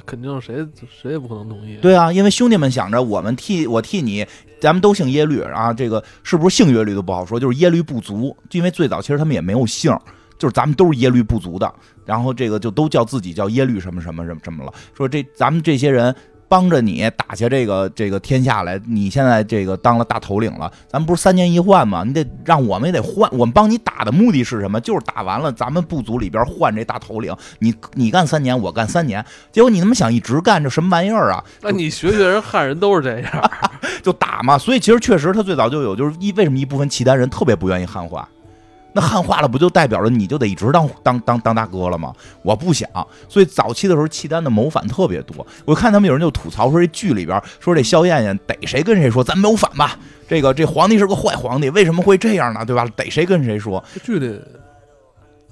[0.06, 0.66] 肯定谁
[1.02, 1.78] 谁也不可能同意。
[1.82, 4.26] 对啊，因为兄弟们想着我们替我替你，
[4.60, 9.98] 咱们都姓耶律啊，这个是不是姓耶律都不好说，就是耶律部族，因为最早其实他们也没有姓，
[10.38, 11.74] 就是咱们都是耶律部族的，
[12.06, 16.16] 然后这个就都叫自己叫耶律什么什么什么什么了，说这咱们这些人。
[16.48, 22.04] 帮着你打下这个这个天下来，你现在这个当了大头领了，咱们不是三年一换吗？
[22.06, 24.80] 你得让我们也得换，我们帮你打的目的是什么？
[24.80, 31.44] 就是打完了，咱们部族里边换这大头领，你你干三年，我干三年，结果你他妈想一直干，这什么玩意儿啊？
[31.62, 33.52] 那你学学人汉人都是这样，
[34.04, 34.56] 就打嘛。
[34.56, 38.30] 所以其实确实他最早就有，就是一为什么一部分契丹人特别不愿意汉化。
[38.96, 42.14] 那汉化了，不就代表着你就得一直当当当当大哥了吗？
[42.42, 42.90] 我不想，
[43.28, 45.46] 所以早期的时候，契丹的谋反特别多。
[45.66, 50.00] 我看他们有人就吐槽说，这剧里边说这萧燕燕逮谁跟谁说，咱谋反吧。
[50.30, 52.64] 这个这皇帝是个坏皇帝，为什么会这样呢？
[52.66, 52.88] 对吧？
[52.96, 53.84] 逮谁跟谁说。
[53.94, 54.40] 这剧里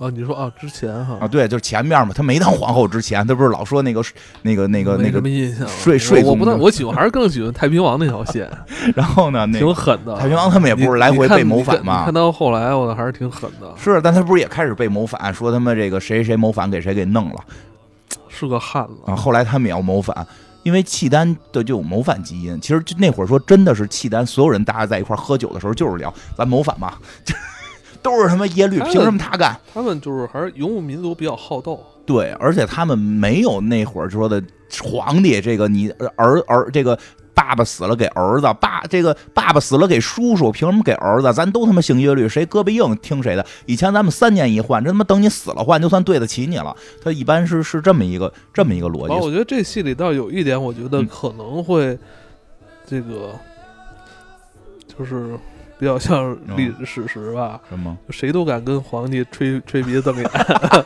[0.04, 4.04] 啊，你说啊，之前哈啊，对，就是前面嘛，他没当皇后之前，他不是老说那个
[4.42, 5.68] 那个那个那个什么印象？
[5.68, 8.50] 睡睡我不太，我喜欢还是更喜欢太平王那条线。
[8.96, 10.18] 然后呢， 挺狠的。
[10.18, 12.04] 太平王他们也不是来回被谋反嘛？
[12.06, 13.74] 看到后来，我还是挺狠的。
[13.78, 17.39] 是，但他不是也开始被谋反，说他们这个谁谁谋反给谁给弄了，
[18.28, 19.16] 是个汉子啊。
[19.16, 20.26] 后来他们也要谋反，
[20.63, 22.60] 因为契丹的就有谋反基因。
[22.60, 26.94] 其实就那会儿说真的是契丹所有人大家在一块喝酒的时候就是聊咱谋反嘛。
[28.04, 29.58] 都是他妈耶律，凭什么他干？
[29.74, 31.84] 他们就是还是游牧民族比较好斗。
[32.06, 34.43] 对，而且他们没有那会儿说的
[34.84, 36.99] 皇帝，这个你儿儿这个
[37.34, 41.34] 爸爸死了给儿子，爸这个爸爸死了给叔叔，凭什么给儿子？
[41.34, 43.45] 咱都他妈姓耶律，谁胳膊硬听谁的。
[43.66, 46.76] 以前咱们三年一换，这他妈等你死了换，就算对得起你了。
[47.01, 49.14] 他一般是是这么一个这么一个逻辑。
[49.14, 51.97] 我觉得这戏里倒有一点，我觉得可能会
[52.86, 53.32] 这个
[54.86, 55.39] 就是。
[55.84, 57.60] 比较像历史史实吧？
[57.70, 57.98] 什么？
[58.10, 60.26] 谁都敢跟皇帝吹 吹鼻子瞪眼？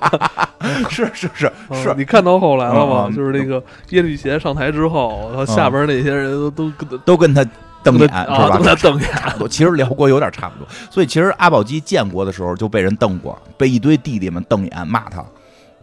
[0.90, 3.08] 是是是 是，你看到后来了吗？
[3.16, 7.46] 就是那个耶律贤上台之后，然后下边那些人都都都跟他
[7.84, 8.50] 瞪眼，是吧？
[8.58, 9.10] 跟他瞪眼。
[9.52, 15.24] 其实辽国有点差不多，所以其实阿保机建国的时候就被人瞪过，被一堆弟弟们瞪眼骂他。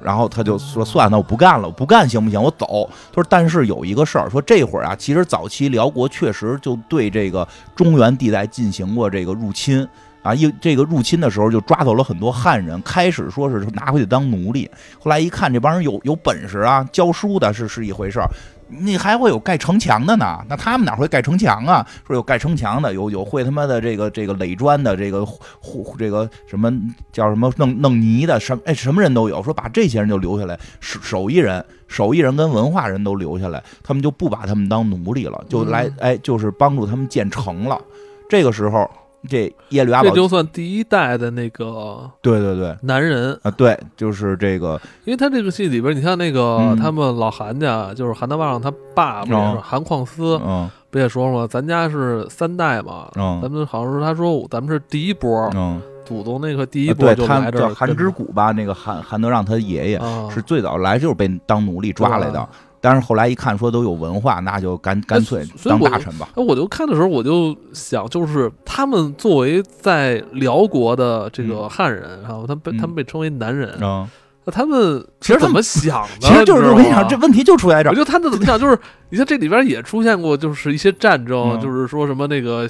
[0.05, 2.40] 然后他就说：“算了，我不干了，我不干行不行？
[2.40, 9.88] 我走。”他说：“但是有一个事儿，说这会儿啊，其实早期辽国确实就对这个中原地带进行过这个入侵
[10.22, 18.28] 啊，一这个入侵的时候就抓走了很多汉人，开始说是拿回去当奴隶，后来一看这帮人有有本事啊，教书的是是一回事儿。”
[18.69, 20.45] 你还会有盖城墙的呢？
[20.49, 21.87] 那他们哪会盖城墙啊？
[22.07, 26.73] 说有盖城墙的，有有会他妈的这个这个垒砖的，这个护这个什么
[27.12, 29.43] 叫什么弄弄泥的，什哎什么人都有。
[29.43, 37.81] 说把这些人就留下来，手手艺人、手艺人跟文化人都留下来，他们就不把他们当奴隶了，就来哎就是帮助他们建城了。
[38.29, 38.91] 这个时候。
[39.29, 43.39] 这耶律阿保，这就算第一代的那个，对对对，男人。
[43.43, 51.47] 啊，对，就是这个，因为他这个戏里边，你像那个他们老韩家，就是韩大旺他爸爸韩矿思，嗯，不也说了吗？
[51.51, 60.01] 咱家是三代嘛，嗯，咱们好像是他说咱们是第一波，嗯，祖宗那个第一波就来这，韩之谷吧，那个韩韩德让他爷爷
[60.31, 62.49] 是最早来就是被当奴隶抓来的。
[62.87, 66.28] 但是后来一看说都有文化，那就干干脆当大臣吧。
[66.37, 74.07] 那我就看的时候，我就想，就是他们作为在辽国的这个汉人，然后他被他们被称为男人啊，
[74.45, 76.28] 那他们其实怎么想的？
[76.28, 77.93] 其实就是我跟你讲，这问题就出在这儿。
[77.93, 78.78] 我觉得他们怎么想，就是
[79.09, 82.68] 你像这里边也出现过，就是一些战争，就是说什么那个。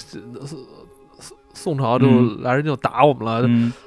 [1.65, 2.07] 宋朝就
[2.43, 3.41] 来人就打我们了，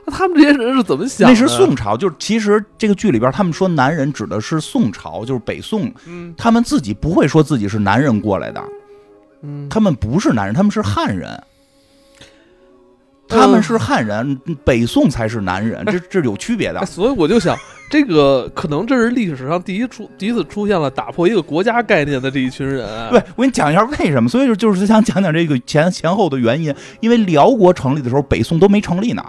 [0.08, 1.34] 那他们这些人是怎么想的？
[1.34, 5.94] 那是宋朝，就是其实这个剧里边他们说男人指的是宋朝，就是北宋，
[6.36, 8.64] 他们自己不会说自己是男人过来的，
[9.70, 11.40] 他们不是男人，他们是汉人。
[13.30, 16.86] 他们是汉人，北宋才是男人，这这有区别的。
[16.86, 17.58] 所以我就想，
[17.90, 22.86] 这个可能这是历史上第一出第一次出现了打破一个国家概念的这一群人。
[23.10, 24.28] 对，我给你讲一下为什么。
[24.28, 29.24] 所以就就是想讲讲这个前前后的原因，因为辽国成立的时候，北宋都没成立呢。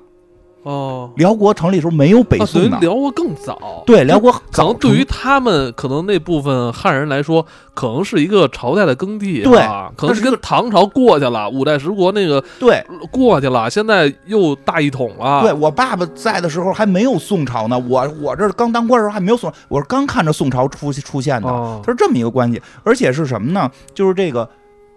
[0.64, 3.82] 哦，辽国成立的时候没有北宋呢，辽国更早。
[3.86, 9.58] 对，辽国可能对于他们可能那部分汉人来说，可能是一个朝代的更替，对，
[9.96, 15.42] 可能是跟唐朝过去了，五代十国那个对过去了，现在又大一统了。
[15.42, 21.48] 对我爸爸在的时候还没有宋朝呢，我我这刚当官的时候还没有宋，我是刚看着宋朝出出现的，
[21.84, 23.70] 它是这么一个关系，而且是什么呢？
[23.94, 24.48] 就是这个。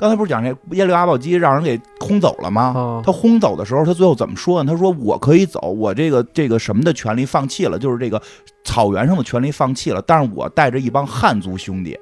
[0.02, 3.04] 刚才不是讲这耶律阿保机让人给轰走了吗？
[3.06, 4.74] 他轰走的时候，他最后怎么说呢？
[4.74, 8.20] 他说：“我可以走，我这个这个什么的权利放弃了，就是这个
[8.64, 10.02] 草原上的权利放弃了。
[10.02, 11.96] 但是我带着一帮汉族兄弟，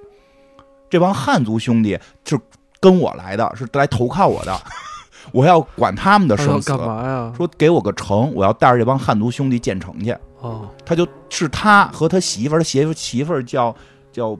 [0.89, 2.39] 这帮汉族兄弟是
[2.79, 4.57] 跟我来的，是来投靠我的。
[5.33, 6.69] 我要管他们的生死。
[6.69, 7.33] 干嘛呀？
[7.35, 10.15] 说给我个城，我要带着这帮汉族兄弟建城去。
[10.39, 13.75] 哦，他就是他和他媳妇儿，他媳妇媳妇儿叫
[14.09, 14.37] 叫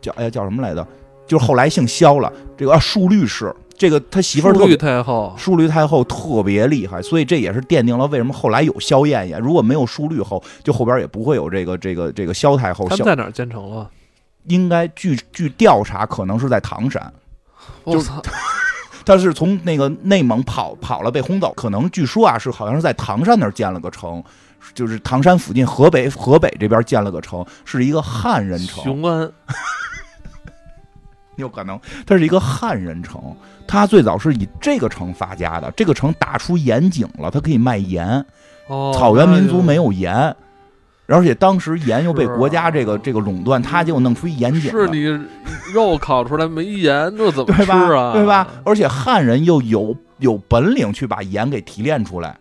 [0.00, 0.84] 叫哎呀叫什么来着？”
[1.26, 9.40] 就是后来姓萧了，这个啊，淑律氏，这个他媳妇儿淑律太后，淑律太后特别厉害，所以这也是奠定了为什么后来有萧燕燕。
[9.40, 12.88] 如果没有淑律后，就后边也不会有这个这个这个萧太后。
[12.88, 13.90] 他在哪儿建成了？
[14.44, 17.12] 应该据据调查，可能是在唐山。
[17.82, 18.22] 我操！
[19.04, 21.52] 他是从那个内蒙跑跑了，被轰走。
[21.56, 24.22] 可能据说啊，是好像是在唐山那儿建了个城，
[24.74, 28.84] 就是唐山附近河北河北这边建了个城，是一个汉人城。
[28.84, 29.30] 雄安。
[31.36, 33.20] 有可能，它是一个汉人城，
[33.66, 35.70] 它最早是以这个城发家的。
[35.76, 38.24] 这个城打出盐井了，它可以卖盐。
[38.66, 40.34] 哦，草原民族没有盐，
[41.06, 44.70] 而且当时盐又被国家这个这个垄断，他就弄出一盐井。
[44.70, 45.04] 是你
[45.72, 48.12] 肉烤出来没盐，那怎么吃啊？
[48.16, 48.48] 对吧？
[48.64, 52.36] 而且汉人又有有本领去把盐给提炼出来。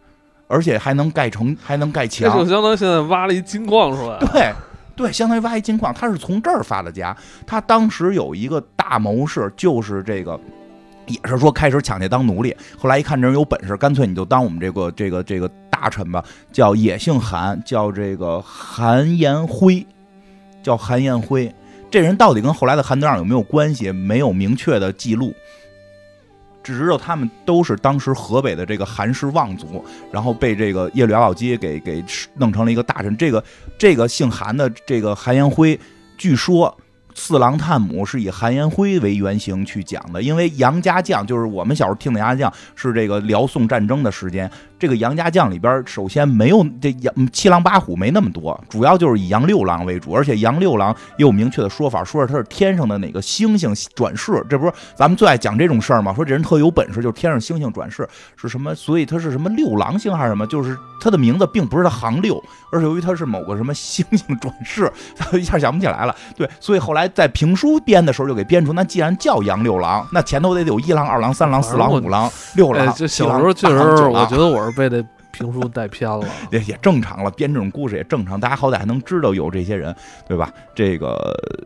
[0.48, 2.46] 而且还能盖城，还能盖这墙就。
[2.48, 4.20] 相当于现在挖了一金矿出来。
[4.20, 4.54] 对
[4.96, 7.16] 对，相当于挖一金矿，他是从这儿发的家。
[7.46, 10.40] 他当时有一个大谋士，就是这个。
[11.08, 19.86] 也是说开始抢去当奴隶，后来一看这人有本事，干脆你就当我们这个这个这个大臣吧，叫也姓韩，叫这个韩延辉，
[20.64, 21.54] 叫韩延辉。
[21.92, 23.92] 这人到底跟后来的韩德让有没有关系？
[23.92, 25.32] 没有明确的记录，
[26.66, 32.04] 只知道他们都是当时河北的这个韩氏望族，然后被这个耶律阿保机给给
[32.38, 33.16] 弄成了一个大臣。
[33.16, 33.44] 这个
[33.78, 35.80] 这个姓韩的这个韩延辉，
[36.18, 36.76] 据说
[37.14, 44.50] 四郎探母是以韩延辉为原型去讲的，因为杨家将就是我们小时候听的杨家将是这个辽宋战争的时间。
[44.86, 56.14] 这个杨家将里边，首先没有这杨七郎八虎没那么多，主要就是以杨六郎为主，而且杨六郎也有明确的说法，说是他是天上的哪个星星转世，这不是咱们最爱讲这种事儿吗？
[56.14, 58.76] 说这人特有本事，就是天上星星转世是什么？
[58.76, 60.46] 所以他是什么六郎星还是什么？
[60.46, 62.40] 就是他的名字并不是他行六，
[62.72, 66.16] 而是由于他是某个什么星星转世，他一下想不起来了。
[66.36, 72.86] 对，所以后来在评书编的时候就给编出，那既然叫杨六郎，那前头得有一郎、二郎、三郎、四郎、五郎、六郎。
[73.08, 76.26] 小时候确实，我觉得我是被这评书带偏了。
[76.52, 79.96] 也也正常了，编这种故事也正常，大家好歹还能知道有这些人，
[80.28, 80.52] 对吧？
[80.76, 81.18] 这个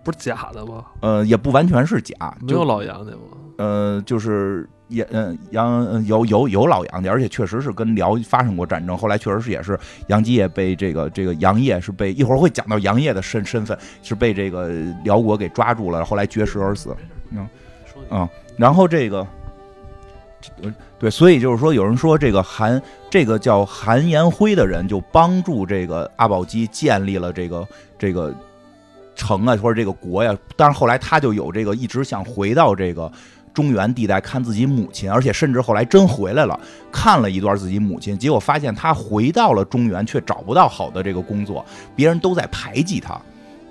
[0.04, 0.86] 不是假的吗？
[1.02, 3.38] 呃，也不完全是假，没有老杨家吗？
[3.58, 14.70] 呃，就是也嗯杨有有有老杨家，而且确实是跟辽发生过战争，后来确实是也是杨基业被这个这个杨业是被一会儿会讲到杨业的身身份是被这个
[15.04, 16.96] 辽国给抓住了，后来绝食而死。
[17.32, 17.48] 嗯
[18.10, 19.28] 嗯，然后这个。
[21.00, 28.34] 对，所以就是说，有人说这个韩，这个叫韩延辉的人，就帮助这个阿保机建立了这个这个
[29.16, 30.38] 城啊，或者这个国呀。
[30.58, 33.10] 但是后来他就有这个一直想回到这个
[33.54, 36.60] 中原地带看自己母亲，而且甚至后来真回来了，
[36.92, 43.18] 看了一段自己母亲，结果发现他回到了中原，却找不到好的这个工作，别人都在排挤他。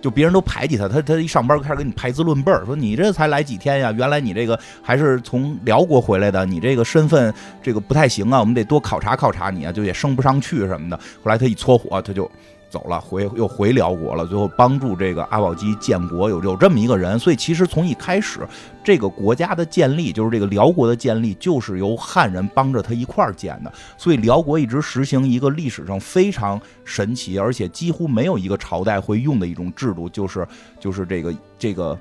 [0.00, 3.92] 就别人都排挤他，他他一上班开始给你排资论辈儿，说你这才来几天呀？
[3.92, 7.32] 原来你这个还是从辽国回来的，你这个身份
[7.62, 10.96] 这个不太行啊，我们得多考察考察你啊，就也升不上去什么的。
[11.22, 12.30] 后来他一撮火，他就。
[12.68, 18.46] 走了，回又回辽国了，最后帮助这个阿保机建国，有有这么一个人，所以其实从一开始，
[18.84, 30.46] 这个国家的建立，就是这个辽国的建立，就是由汉人帮着他一块儿建的，所以辽国一直实行一个历史上非常神奇，而且几乎没有一个朝代会用的一种制度，就是
[30.78, 31.98] 就是这个这个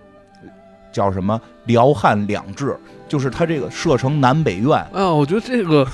[0.92, 4.72] 叫什么辽汉两制，就是他这个设成南北院。
[4.92, 5.88] 啊，我觉得这个。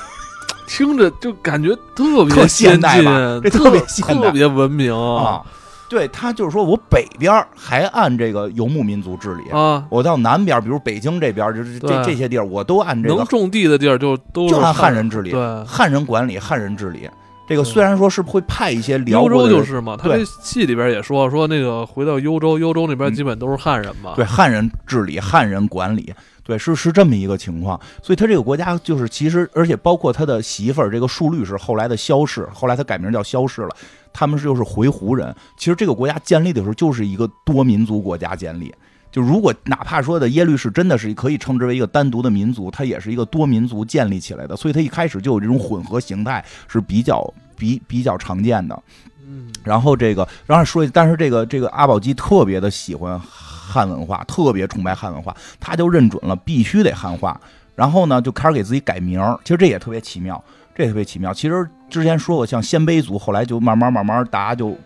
[0.68, 4.14] 听着就感觉特别现代吧，这特别现代。
[4.14, 4.94] 特别文明。
[4.94, 5.42] 啊！
[5.90, 15.36] 对他就是说我北边还按这个游牧民族治理啊，我到南边，比如北京这边，就是这这些地儿，我都按这个能种地的地儿就都就按汉人治理，
[15.68, 17.08] 汉人管理，汉人治理。
[17.54, 26.14] 这个虽然说是会派一些辽州就是嘛，他这戏里边也说说那个回到幽州，幽州那边基本都是汉人嘛，对，汉人治理，汉人管理。
[26.46, 33.70] 对，是是这么一个情况，所以他这个国家就是其实，而且包括他的媳妇儿这个数律是后来的萧氏，后来他改名叫萧氏了，
[34.12, 35.34] 他们是又是回鹘人。
[35.58, 38.76] 其实这个国家建立的时候就是一个多民族国家建立，
[39.10, 47.34] 就如果哪怕说的耶律氏真的是可以称之为一个单独的民族，它也是一个多民族建立起来的，所以它一开始就有这种混合形态是比较
[47.64, 48.78] 比比较常见的。
[49.26, 53.18] 嗯，然后这个，然后说，但是这个这个阿保机特别的喜欢。
[53.66, 57.40] 汉文化特别崇拜汉文化，他就认准了必须得汉化，
[57.76, 60.44] 然后呢就开始给自己改名儿其实这也特别奇妙，
[60.76, 61.34] 这也特别奇妙。
[61.34, 64.78] 其实之前说过，像鲜卑族，后来就慢慢慢慢大家就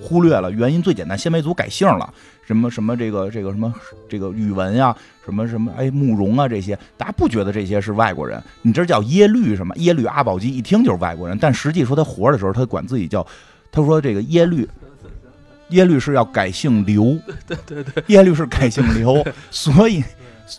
[0.00, 0.50] 忽略了。
[0.50, 2.12] 原因最简单，鲜卑族改姓了，
[2.46, 3.72] 什么什么这个这个什么
[4.08, 8.42] 这个宇文呀，什么什么哎慕容啊这些，大家不觉得这些是外国人？
[8.62, 9.74] 你这叫耶律什么？
[9.76, 13.26] 耶律阿保机一听就是外国人，但实际说他活着的时候，他管自己叫，
[13.70, 14.68] 他说这个耶律。
[15.70, 20.00] 耶律是要改姓刘，对对对，耶律是改姓刘，所以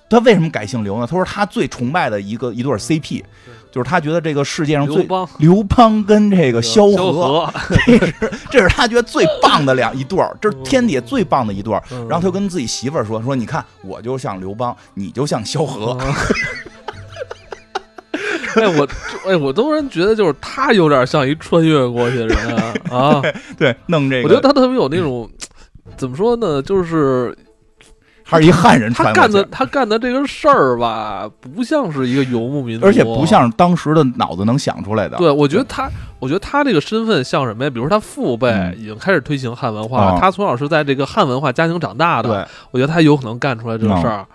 [0.10, 1.08] 他为什么改姓刘呢？
[1.08, 3.24] 他说他最崇拜的一个一对 CP，
[3.72, 5.08] 就是他觉得这个世界上最
[5.40, 7.52] 刘邦跟这个萧何，
[7.86, 8.14] 这是
[8.50, 11.84] 这是他觉得最棒的两一对儿，这是天底下最棒的一对儿。
[11.90, 15.98] 然后他就跟自己媳妇儿说：“说你看，我就像刘邦，你就像萧何。
[18.56, 18.88] ”哎，我
[19.28, 22.38] 哎，我突然觉得就是他有点像一穿越过去的人
[22.90, 23.22] 啊！
[23.56, 25.30] 对，弄这个，我觉得他特别有那种
[25.96, 26.60] 怎么说呢？
[26.62, 27.38] 就是
[28.30, 35.16] 还是一汉人，他干的他干的这个事儿吧，不像是一个游牧民族，而且不像当时的脑子能想出来的。
[35.18, 37.70] 对，我觉得他，我觉得他这个身份像什么呀？
[37.70, 44.26] 比如说他父辈已经开始推行汉文化，他从小是在这个汉文化家庭长大的，对，我觉得他有可能干出来这个事儿。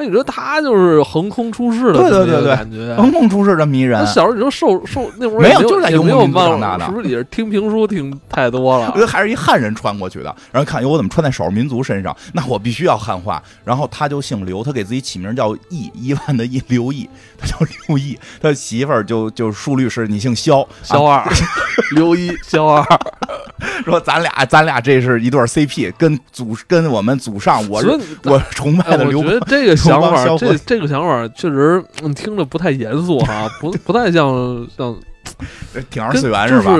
[0.00, 4.06] 哎，你说他就是横空出世的，对对对对，感觉横空出世这么一人。
[4.06, 8.86] 小时候你说受受那会儿没有，就是在游牧民族长大的，是不是也是听评书听太多了？
[8.86, 12.16] 我觉得还是一汉人穿过去的，然后看，哟，我怎么穿在少数民族身上？
[12.32, 13.42] 那我必须要汉化。
[13.62, 18.18] 然后他就姓刘，他给自己起名叫易，一万的易，刘易，他叫刘易。
[18.40, 21.22] 他媳妇儿就就树律师，你姓肖，肖二，
[21.94, 22.84] 刘一，肖二。
[23.84, 27.82] 说咱俩，咱俩这是一对 CP，跟祖跟我们祖上，我
[28.24, 29.18] 我崇拜的刘。
[29.20, 31.82] 我觉得这个 想法，这这个想法确实
[32.14, 34.96] 听着不太严肃哈，不不太像像，
[35.90, 36.76] 挺二次元是吧？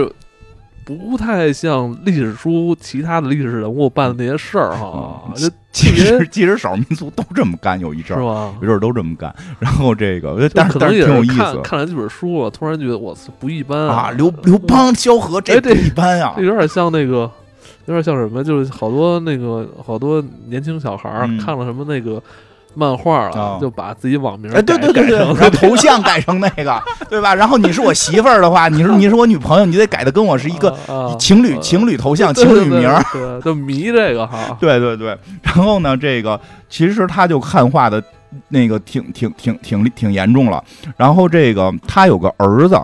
[0.85, 5.23] 不太像历史书其他的历史人物办的那些事儿哈。
[5.73, 8.53] 其实其实少数民族都这么干，有一阵儿是吧？
[8.61, 9.33] 有阵儿都这么干。
[9.61, 11.61] 然后这个，但是但是挺有意思。
[11.63, 14.11] 看了这本书了，突然觉得我操不一般啊！
[14.17, 17.31] 刘刘邦、萧何这不一般呀，这有点像那个，
[17.87, 18.43] 有点像什么？
[18.43, 21.09] 就是好多那个好多年轻小孩
[21.41, 22.21] 看了什么那个。
[22.75, 27.35] 漫画了，就把自己网名哎，对对对对，然后头像改成那个， 对吧？
[27.35, 30.77] 然后你是我媳妇儿的话，你是你是我女朋友，你得改的跟我是一个
[31.18, 34.57] 情侣情侣头像、情侣名，对，就迷这个哈。
[34.61, 38.03] 对对对，然后呢，这个其实他就汉化的
[38.49, 40.62] 那个挺挺挺挺挺严重了。
[40.97, 42.81] 然后这个他有个儿子，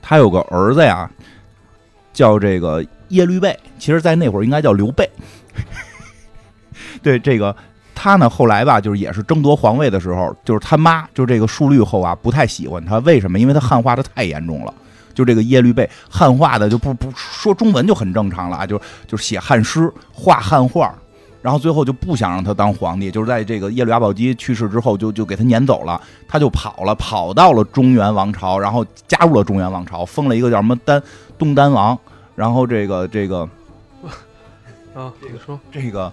[0.00, 1.10] 他有个儿子呀，
[2.12, 5.08] 叫这个耶律倍，其实在那会儿应该叫刘备。
[7.02, 7.54] 对这个。
[7.98, 12.98] 他呢，后来吧，就是也是争夺皇位的时候，就是他妈，就这个述律后啊，不太喜欢他。
[13.00, 13.38] 为什么？
[13.38, 14.72] 因为他汉化的太严重了。
[15.12, 20.94] 就这个耶律倍汉化的就不不说中文就很正常了啊，就就写汉诗、画汉画，
[21.42, 23.10] 然后最后就不想让他当皇帝。
[23.10, 31.02] 就是在这个耶律阿保机去世之后，就就给他撵走了，他就跑了，跑到了中原王朝，然后加入了中原王朝，封了一个叫什么丹
[31.36, 31.98] 东丹王。
[32.36, 33.40] 然后这个这个
[34.94, 36.12] 啊，这个说这个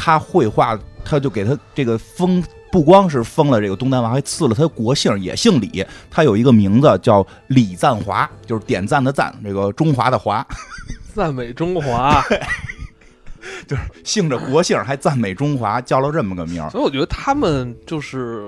[0.00, 0.78] 他绘画。
[1.02, 5.84] 他就给他这个封，不光是封了这个东丹王，还赐了他国姓，也姓李。
[6.10, 10.46] 他有一个名字叫李赞华，就是点赞的赞，这个中华的华，
[11.14, 12.22] 赞美中华，
[13.66, 18.44] 就是姓着国姓，还赞美中华，叫了这么个名所以我觉得他们就是。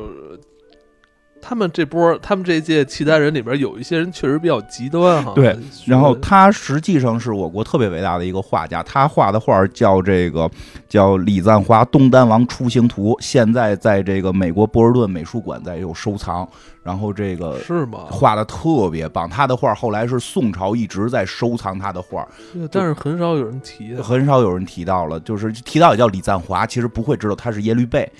[1.43, 5.33] 他们这波，他们这届契丹人里边有一些人确实比较极端哈。
[5.35, 10.49] 对，然后他实际上是我国特别伟大的一个画家，他画的画叫这个
[10.89, 16.49] 叫李赞华《东丹王出行图》，现在在这个美国波士顿美术馆在有收藏。
[16.85, 18.07] 然后这个是吗？
[18.11, 22.27] 画的特别棒，他的画后来是宋朝一直在收藏他的画，
[22.73, 28.11] 但是很少有人提，很少有人提到了，就是提到也叫李赞华，其实不会知道他是耶律倍。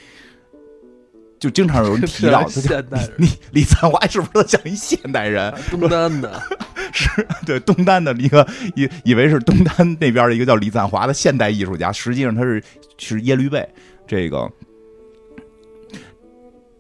[1.43, 2.47] 就经常有人提 到，
[3.17, 5.53] 你 李赞华是不是像一现代人？
[5.69, 6.41] 东单的，
[6.95, 7.11] 是
[7.45, 12.63] 对东单的一个以以为是东单那边的一个叫李赞华的现代艺术家，实际上他是
[12.97, 13.69] 是耶律倍。
[14.07, 14.49] 这个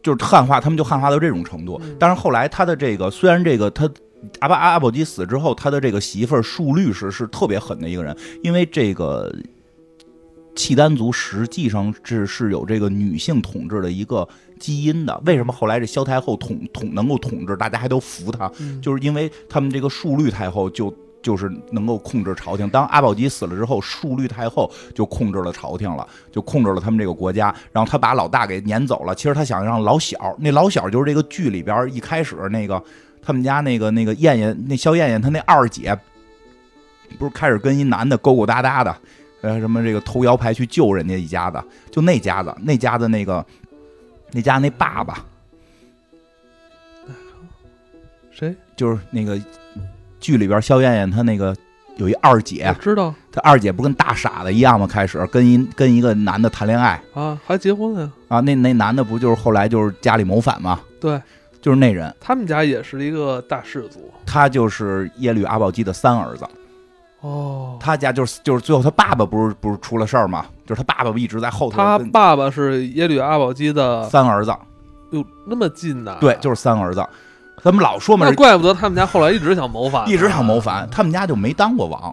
[0.00, 1.82] 就是汉化，他们就汉化到这种程度。
[1.98, 3.90] 但是后来他的这个，虽然这个他
[4.38, 9.34] 阿巴阿阿保机死之后，他的这个媳妇儿述律师是特别狠的一个人，因为这个。
[10.55, 14.28] 契丹族实际上是是有这个女性统治的一个
[14.59, 15.20] 基因的。
[15.24, 18.50] 为什么后来这萧太后统统能够统治，大家还都服她，
[18.80, 22.68] 就是因为他们这个述律太后就就是能够控制朝廷。
[22.68, 27.55] 当阿保机死了之后，述律太后就控制了朝廷了，就控制了他们这个国家。
[27.72, 29.14] 然后他把老大给撵走了。
[29.14, 32.82] 其实他想让老小，那老小就是这个剧里边一开始那个
[33.22, 35.98] 他们家那个那个燕燕，那萧燕燕她那二姐，
[37.18, 38.94] 不是开始跟一男的勾勾搭搭的。
[39.43, 43.45] 呃，什么这个偷摇牌去救人家一家子，就那家子，那家子那个，
[44.30, 45.24] 那家那爸爸，
[48.30, 48.55] 谁？
[48.76, 49.38] 就是那个
[50.20, 51.55] 剧里边，肖艳艳她那个
[51.97, 54.86] 有一二姐，知道，她二姐不跟大傻子一样吗？
[54.86, 58.38] 开始跟一跟一个男的谈恋爱啊，还结婚了啊？
[58.40, 60.80] 那那男的不就是后来就是家里谋反吗？
[61.01, 61.20] 对，
[61.61, 66.47] 就是那人，他们家也是一个大氏族，他就是耶律阿保机的三儿子。
[67.22, 70.44] 哦，他家就是就是最后他爸爸不是不是出了事儿吗？
[70.66, 71.76] 就是他爸爸一直在后头。
[71.76, 74.52] 他爸爸是耶律阿保机的三儿子，
[75.10, 76.16] 哟，那么近呢？
[76.20, 77.04] 对，就是三儿子。
[77.62, 80.88] 咱们老说嘛，那怪不得他们家后来一直想谋反，一直想谋反。
[80.90, 82.12] 他们家就没当过王，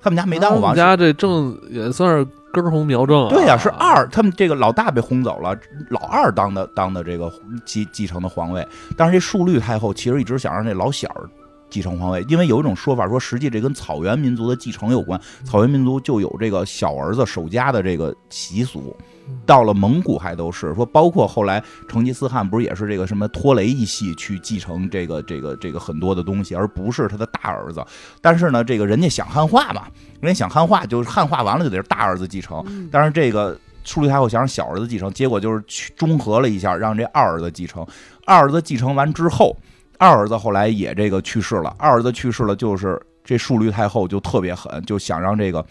[0.00, 0.74] 他们家没当过王。
[0.74, 3.28] 他们家这正也算是根红苗正啊。
[3.28, 5.54] 对呀，是二，他们这个老大被轰走了，
[5.90, 7.30] 老二当的当的这个
[7.66, 8.66] 继继承的皇位。
[8.96, 11.10] 但是这述律太后其实一直想让这老小。
[11.76, 15.20] 继承皇位，因为有一种说法说，实际这跟草原民族的继承有关。
[15.44, 18.96] 草原民族就有这个小儿子守家的这个习俗，
[19.44, 27.84] 到了蒙古还都是说，包括后来成吉思汗不是也是这个什么拖雷一系去继承这个这个这个很多的东西，而不是他的大儿子。
[28.22, 29.82] 但是呢，这个人家想汉化嘛，
[30.22, 32.64] 人家想汉化，就是汉化完了就得是大儿子继承。
[32.90, 33.54] 但是这个
[33.84, 37.86] 淑律太后想让小儿子继承，结果就是去中和了一下，让这二儿子继承。
[38.24, 39.54] 二儿子继承完之后，
[39.98, 41.74] 二儿子后来也这个去世了。
[41.78, 45.64] 二儿子去世了，就是这淑律太后就特别狠，就想让这个。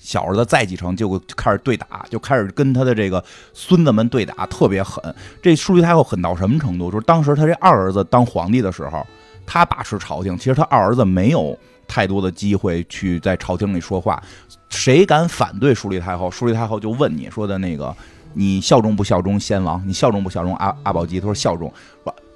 [0.00, 3.22] 小儿子再继承，就开始对打，就开始跟他的这个
[3.52, 5.14] 孙子们对打，特别狠。
[5.42, 6.90] 这淑律太后狠到什么程度？
[6.90, 9.06] 就是当时他这二儿子当皇帝的时候，
[9.44, 14.22] 他把持朝廷，其实他二儿子没有太多的机会去在朝廷里说话。
[14.70, 16.30] 谁敢反对淑律太后？
[16.30, 17.94] 淑律太后就问你说的那个，
[18.32, 19.82] 你效忠不效忠先王？
[19.86, 21.20] 你效忠不效忠阿阿保机？
[21.20, 21.70] 他说效忠。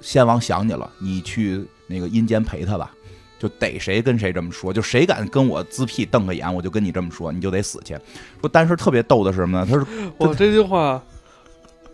[0.03, 2.91] 先王想你了，你去那个阴间陪他吧。
[3.39, 7.93] 就逮谁跟谁这么说，就谁敢跟我自辟瞪个眼，我就跟你这么说，你就得死去。
[8.39, 9.67] 说，但是特别逗的是什么呢？
[9.69, 9.85] 他说：
[10.17, 11.01] “我这句话，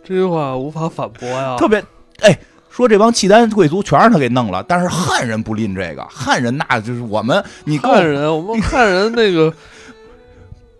[0.04, 1.82] 这句话无法反驳呀。”特别，
[2.20, 2.38] 哎，
[2.70, 9.52] 说这帮契丹贵族全让他给弄了，但是汉人不吝这个，汉人那就是我们，你汉人，我们汉人那个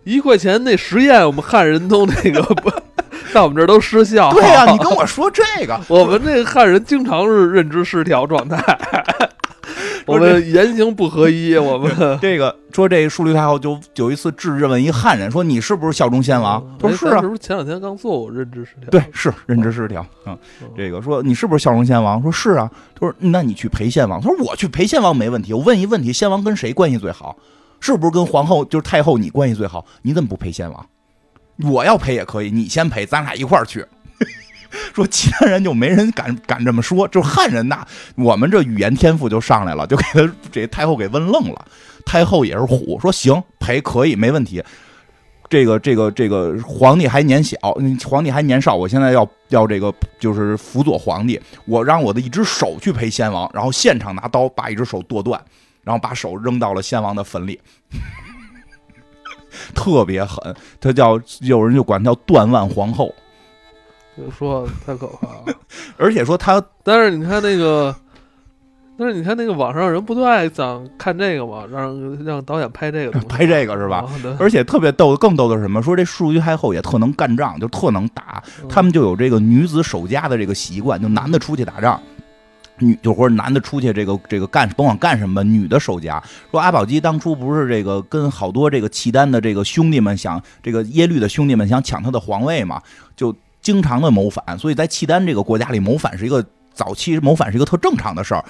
[0.05, 2.71] 一块钱那实验，我们汉人都那个不，
[3.35, 4.31] 在我们这儿都失效。
[4.33, 8.63] 对呀，你跟我说这个， 我们这个汉人经常是认知失调状态。
[10.07, 16.61] 我们言行不合一，我们这个说这个淑律太后就有一次质问一汉人，说你是不是效忠先王？
[16.81, 18.91] 他说是啊，是不是前两天刚做过认知失调？
[18.91, 20.05] 对，是认知失调。
[20.27, 20.37] 嗯，
[20.77, 22.21] 这个说你是不是效忠先王？
[22.23, 22.69] 说是啊。
[22.99, 24.21] 他说那你去陪先王。
[24.21, 25.53] 他说我去陪先王没问题。
[25.53, 27.37] 我问一问题，先王跟谁关系最好？
[27.79, 29.85] 是不是跟皇后就是太后你关系最好？
[30.03, 30.85] 你怎么不陪先王？
[31.65, 33.85] 我要陪也可以，你先陪，咱俩一块儿去。
[34.95, 37.85] 说其他人就没人敢敢这么说，就汉人呐，
[38.15, 41.67] 我们这语言天赋就上来了，就给他这太后给问愣了。
[42.07, 44.63] 太后也是虎，说行陪可以没问题。
[45.49, 47.57] 这个这个这个皇帝还年小，
[48.09, 55.43] 皇帝还年少，我现在要要这个就是辅佐皇帝，我让我的一只手去陪先王，然后现场拿刀把一只手剁断，
[55.83, 57.61] 然后把手扔到了先王的坟里，
[59.75, 60.55] 特别狠。
[60.81, 63.15] 他叫有人就管他叫断腕皇后。
[64.19, 65.57] 就说太可怕了，
[65.97, 67.95] 而且说他，但是你看那个，
[68.99, 71.65] 但是你看那个网上人不都爱想看这个吗？
[71.71, 74.05] 让让导演拍这个， 拍这个是吧？
[74.39, 75.81] 而且特别逗，更逗的是什么？
[75.81, 78.43] 说这淑玉太后也特能干仗，就特能打。
[78.69, 81.99] 他们就有这个女子守家的这个习惯，就男的出去打仗，
[82.81, 86.23] 女就或者男的出去这个这个干，甭管干什么，女的守家。
[86.51, 92.83] 说阿保机当初不是这个跟好多这个契丹的这个兄弟们想这个耶律的兄弟们想抢他的皇位嘛，
[93.15, 93.35] 就。
[93.63, 98.43] 经常的谋反，所以在契丹这个国家里，谋反是一个早期谋反是一个特正常的事儿。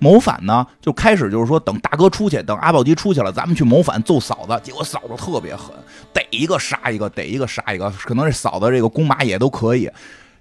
[0.00, 4.60] 谋反呢，就开始就是说，等大哥出去，等阿保机出去了，咱们去谋反揍嫂子。
[4.64, 5.72] 结果嫂子特别狠，
[6.12, 9.88] 逮一个杀一个，逮一个杀一个，可能这嫂子这个弓马也都可以。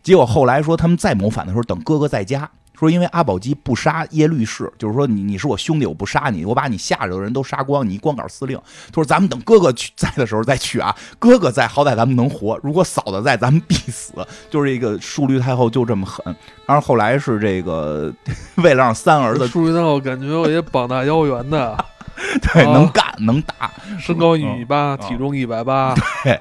[0.01, 2.49] 结果后来说他们再谋反的时候，等哥哥在家。
[2.77, 8.59] 说，因为阿保机不杀耶律氏，就是说你你是我兄弟，我不杀你，我把你下头的人都杀光，你一光杆司令。
[8.87, 14.13] 他说咱们等哥哥去在的时候再去啊，哥哥在好歹咱们能活，如果嫂子在咱们必死。
[14.49, 16.23] 就是一个淑律太后就这么狠。
[16.65, 18.13] 然后后来是这个
[18.57, 21.85] 为了让三儿子，淑律太后感觉我也膀大腰圆的，
[22.53, 26.39] 对，能干能打，身高一米八，体重一百八，对。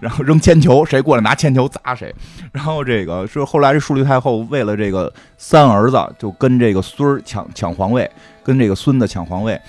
[0.00, 2.14] 然后扔铅球，谁过来拿铅球砸谁。
[2.52, 8.10] 然后这个是后来这淑律太后为了这个三儿子，就跟这个孙儿抢抢皇位，
[8.42, 9.60] 跟这个孙子抢皇位。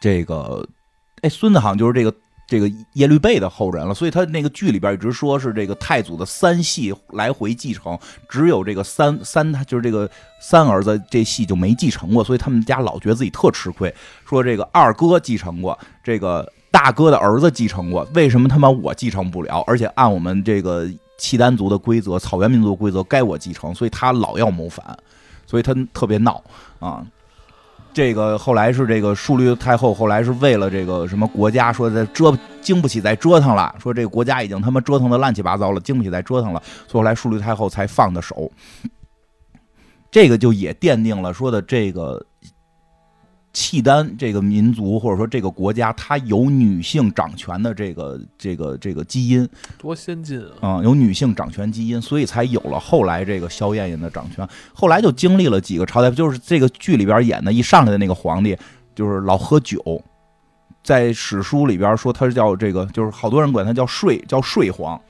[0.00, 0.66] 这个
[1.22, 2.14] 哎，孙子好像就是这个
[2.46, 3.94] 这个耶律倍的后人了。
[3.94, 10.08] 所以他那个剧里边一直说是这个太祖的三系来回继承，只有这个三三他就是这个
[10.40, 12.22] 三儿子这系就没继承过。
[12.22, 13.94] 所以他们家老觉得自己特吃亏，
[14.28, 16.48] 说这个二哥继承过这个。
[16.70, 19.64] 大哥的儿子继承过，为什么他妈我继承不了？
[19.66, 24.96] 而且按我们这个契丹族的规则、草原民族的规则，该我继承，所以他老要谋反，
[25.46, 26.42] 所以他特别闹
[26.78, 27.04] 啊。
[27.92, 38.50] 这个后来是这个淑律太后，后来是为了这个什么国家，说在折经不起再折腾了，说这个国家已经他妈折腾的乱七八糟了，经不起再折腾了，所以后来淑律太后才放的手。
[40.10, 42.24] 这个就也奠定了说的这个。
[43.52, 50.78] 契丹这个民族或者说这个国家，它有女性掌权的这个这个这个基因，多先进啊！
[50.78, 54.46] 嗯，有女性掌权基因，所以才有了后来这个萧燕燕的掌权。
[54.72, 58.56] 后来就经历了几个朝代，就是这个剧里边演的，一上来的那个皇帝
[58.94, 59.80] 就是老喝酒，
[60.84, 65.00] 在史书里边说他是叫这个，就是好多人管他叫睡，叫睡皇。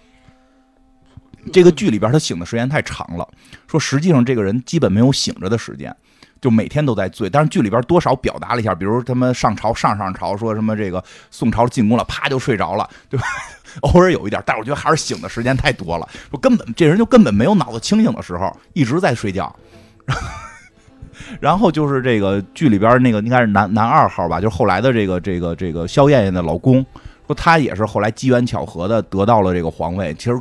[1.53, 3.27] 这个剧里边他醒的时间太长了，
[3.67, 5.95] 说实际上这个人基本没有醒着的时间。
[6.41, 13.27] 就每天都在醉，但是剧里边多少表达了一下，比如他们上朝上上朝说什么这个宋朝进攻了，啪就睡着了，对吧？
[13.83, 19.55] 偶尔有一点，但我觉得还是醒的时间太多了，说根本这人就根本没有脑子清醒的时候，一直在睡觉。
[21.41, 26.85] 然后就是这个剧里边那个应该是男男二号吧，就是后来的这个这个这个萧燕燕的老公，
[27.27, 30.15] 说他也是后来机缘巧合的得到了这个皇位。
[30.15, 30.39] 其实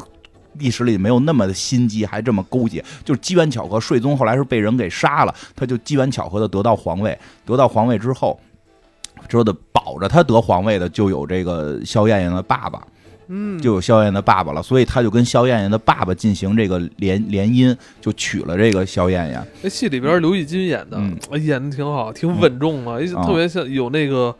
[0.59, 3.79] 历史里没有那么的心机，还这么勾结，就是机缘巧合。
[3.79, 7.17] 税宗后来是被人给杀了，他就机缘巧合的得到皇位。
[7.45, 8.39] 得到皇位之后，
[9.29, 12.81] 说的保着他得皇位的就有这个萧燕燕的爸爸。
[13.29, 19.45] 嗯，就有萧燕燕的爸爸了，所以他就跟萧燕燕的爸爸进行这个联联姻，就娶了这个萧燕燕。
[19.61, 20.97] 那戏里边刘奕君演的，
[21.37, 24.33] 演的挺好，挺稳重的，啊特别像有那个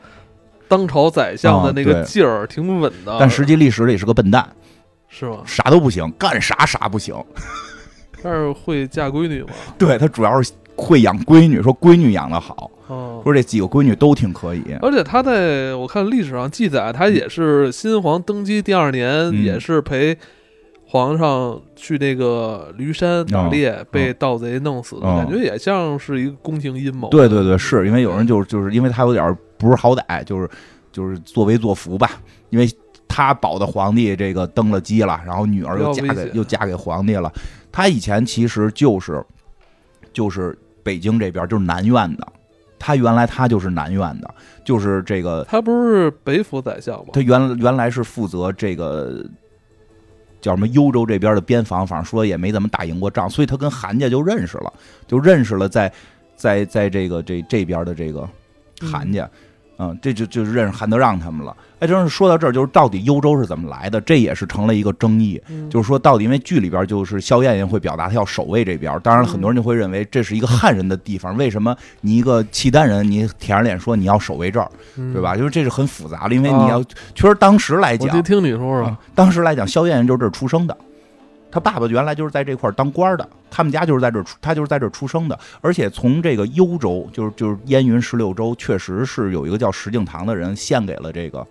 [0.70, 3.18] 当朝宰相的那个劲儿，挺稳的。
[3.20, 4.49] 但实际历史里是个笨蛋，
[5.08, 5.38] 是吗？
[5.45, 7.16] 啥都不行，干啥啥不行。
[8.24, 9.49] 但是会嫁闺女吗？
[9.78, 14.64] 对他主要是会养闺女，说闺女养得好，哦，说这几个闺女都挺可以。
[14.82, 20.18] 而且他在我看历史上记载，他也是新皇登基第二年，嗯也是陪
[20.86, 27.10] 皇上去那个驴山打猎，被盗贼弄死的，哦感觉也像是一个宫廷阴谋。
[27.10, 30.49] 对对对，是因为有人就是就是因为他有点不是好歹，就是
[30.91, 32.12] 就是作威作福吧，
[32.49, 32.68] 因为
[33.08, 37.32] 他保的皇帝这个登了基了，然后女儿又嫁给又嫁给皇帝了。
[37.72, 39.24] 他以前其实就是
[40.12, 42.28] 就是北京这边就是南院的，
[42.80, 44.34] 他原来他就是南院的，
[44.64, 47.08] 就是这个他不是北府宰相吗？
[47.14, 49.24] 他原原来是负责这个
[50.41, 54.74] 叫什么幽州这边的边防，反正说也没怎么打赢过仗，所以他跟韩家就认识了，
[55.08, 55.91] 就认识了在
[56.36, 58.28] 在在这个这这边的这个
[58.82, 59.32] 韩家，嗯，
[60.02, 61.56] 这就就是认识韩德让他们了。
[61.80, 65.40] 哎，真是说到这儿，就是到底幽州是怎么来的，这也是成了一个争议。
[65.48, 75.36] 嗯就是说，到底因为剧里边就是萧燕燕会表达她要守卫这边，当然了，很多人就会认为这是一个汉人的地方，为什么你一个契丹人，你舔着脸说你要守卫这儿，嗯对吧？
[75.36, 80.76] 因为这是很复杂的，因为你要确实当时来讲我，听你说说啊，当时来讲，萧燕燕就是这儿出生的，
[81.58, 85.39] 他爸爸原来就是在这块儿当官的，他们家就是在这儿出，他就是在这儿出生的。
[85.60, 91.43] 而且从这个幽州，就是就是燕云十六州，确实是有一个叫石敬瑭的人献给了这个，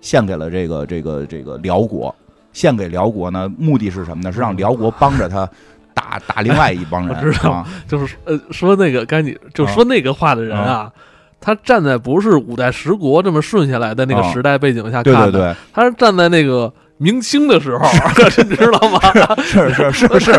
[0.00, 2.14] 献给了这个这个这个辽国，
[2.52, 4.30] 献给辽国呢，目的是什么呢？
[4.30, 5.50] 是让辽国帮着他
[5.92, 7.16] 打打另外一帮人。
[7.18, 10.92] 我知道啊，就是呃，说那个赶紧就说那个话的人啊，
[11.40, 16.72] 他站在不是五代十国这么顺下来的那个啊时代背景下对看的，对对，他是站在那个
[17.02, 17.88] 明清的时候，
[18.46, 19.00] 你知道吗？
[19.42, 20.32] 是是是是是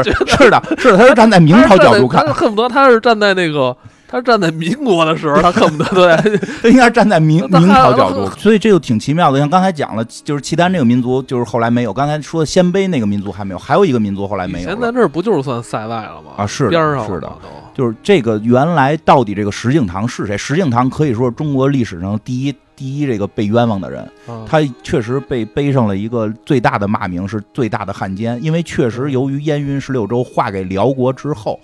[0.49, 3.75] 的，是的，他是站在明朝角度看他恨不得他是站在那个。
[4.07, 5.89] 他是站在民国的时候， 他恨不得
[6.21, 9.39] 对，他应该是站在明明朝角度，所以这就挺奇妙的。
[9.39, 14.73] 像刚才讲了，就是契丹这个民族，就是后来没有；刚才说鲜卑那个民族还没有，还有一个民族后来没有了。
[14.73, 16.33] 以前咱这不就是算塞外了吗？
[16.35, 17.31] 啊是的边儿上是的
[17.73, 20.37] 就是这个原来到底这个石敬瑭是谁？
[20.37, 28.41] 石敬瑭可以说是中国历史上第一第一这个被冤枉的人，啊他确实被背上了一个最大的骂名，是最大的汉奸。
[28.41, 31.59] 因为确实由于燕云十六州划给辽国之后，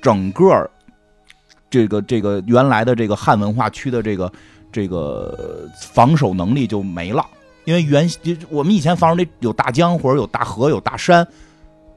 [0.00, 0.70] 整个
[1.68, 4.32] 这个这个原来的这个汉文化区的这个
[4.72, 7.22] 这个防守能力就没了。
[7.66, 8.08] 因为原
[8.48, 11.28] 我们以前防守得有大江或者有大河有大山，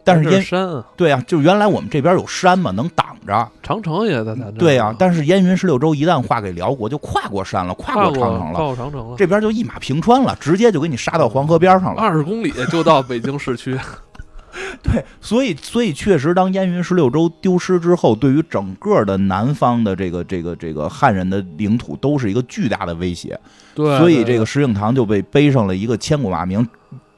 [0.05, 3.49] 但是山啊对啊，就原来我们这边有山嘛，能挡着。
[3.63, 11.99] 长城也在咱这儿对呀、啊，但是燕云十六州一旦划给辽国，就跨过山了，跨跨过长城了，跨过长城了，这边就一马平川了，直接就给你杀到黄河边上了。
[11.99, 13.77] 二十公里就到北京市区。
[14.81, 23.37] 对，所以所以确实，当燕云十六州丢失之后，对于整个的南方的这个这个这个汉人的领土都是一个巨大的威胁。
[23.73, 26.65] 对，所以这个石敬瑭就被背上了一个千古骂名。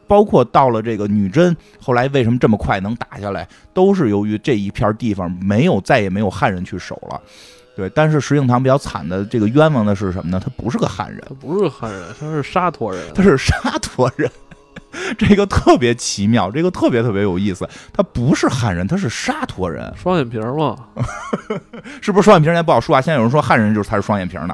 [0.08, 7.22] 包括到了这个女真，后来为什么这么快能打下来，都是由于这一片地方没有再也没有汉人去守了。
[7.76, 10.42] 对，但是石敬瑭比较惨的这个冤枉的是什么呢？
[10.44, 13.14] 他不是个汉人，他不是汉人，他是沙陀人。
[13.14, 14.32] 他是沙陀人，
[15.16, 17.70] 这个特别奇妙，这个特别特别有意思。
[17.94, 20.76] 他不是汉人，他是沙陀人，双眼皮儿嘛，
[22.02, 22.52] 是不是双眼皮儿？
[22.52, 23.00] 现在不好说啊。
[23.00, 24.48] 现在有人说汉人就是他是双眼皮儿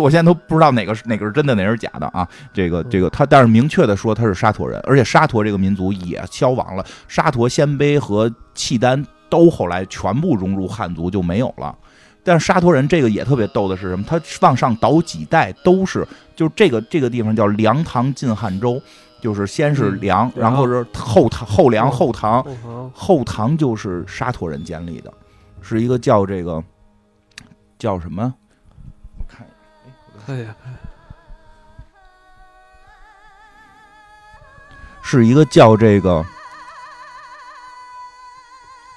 [0.00, 2.26] 我现在都不知道哪个是哪个是真的，哪个是假的啊！
[2.52, 11.76] 这个这个他，但是明确的说他是沙陀人，而且沙陀这个民族也消亡了，沙陀、鲜卑和契丹都后来全部融入汉族就没有了。
[12.24, 14.04] 但是沙陀人这个也特别逗的是什么？
[14.04, 18.82] 他往上倒几代都是，就是这个这个地方叫梁唐晋汉州，
[19.20, 25.12] 就是先是嗯梁，然后然后是后唐后梁后唐，后唐后唐就是沙陀人建立的，
[25.60, 26.60] 是一个叫这个
[27.78, 28.34] 叫什么？
[30.26, 30.54] 哎呀，
[35.02, 36.24] 是一个叫这个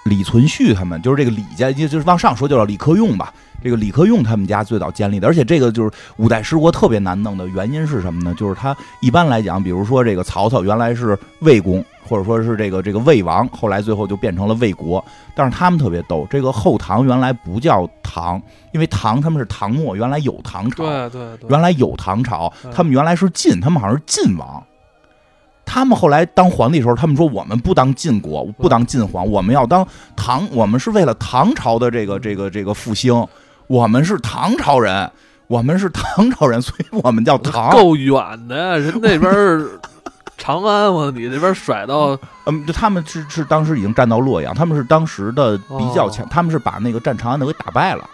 [0.06, 3.32] 李存勖他们，就是这个李家，就就是往上说就叫李克用吧。
[3.64, 8.34] 这个李克用他们家最早建立的，而且这个就是五代十国特别难弄的原因是什么呢？
[8.36, 15.04] 就是他一般来讲，比如说这个曹操原来是魏公或者说是这个这个魏王，后来最后就变成了魏国。
[15.36, 18.42] 但是他们特别逗，这个后唐原来不叫唐，
[18.72, 24.64] 因为唐他们是唐末，原来有唐朝，对对对，原来有唐朝，他们原来是晋，他们好像是晋王。
[25.66, 33.14] 他们后来当皇帝的时候，他们说我们不当晋国，不当晋皇，我们要当唐，我们是为了唐朝的这个这个这个复兴，
[33.70, 35.12] 我们是唐朝人，
[35.46, 37.70] 我们是唐朝人，所以我们叫唐。
[37.70, 39.64] 够远的呀，人那边儿
[40.40, 42.18] 长安，我你那边甩到
[42.48, 48.10] 嗯，就他们是是当时已经站到洛阳，他们是当时的比较强，哦他们是把那个占长安的给打败了。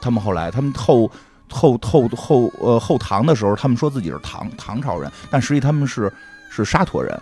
[0.00, 1.08] 他们后来，他们后
[1.48, 6.12] 后后后呃后唐的时候，他们说自己是唐唐朝人，但实际他们是
[6.50, 7.16] 是沙陀人，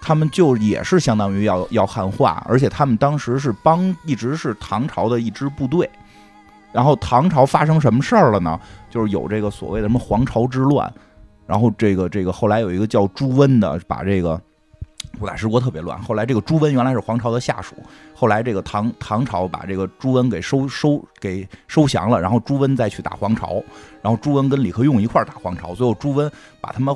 [0.00, 5.88] 他们就也是相当于要要汉化，而且他们当时是帮一直是唐朝的一支部队。
[6.72, 8.60] 然后唐朝发生什么事儿了呢？
[8.90, 10.92] 就是有这个所谓的什么黄巢之乱，
[11.46, 14.40] 然后这个这个后来有一个叫朱温的，把这个
[15.20, 16.00] 五代十国特别乱。
[16.02, 17.74] 后来这个朱温原来是黄巢的下属，
[18.14, 23.62] 后来这个唐唐朝把这个朱温给收收给收降了，然后朱温再去打黄巢，
[24.02, 26.94] 然后朱温跟李克用一块儿打黄巢，最后朱温把他们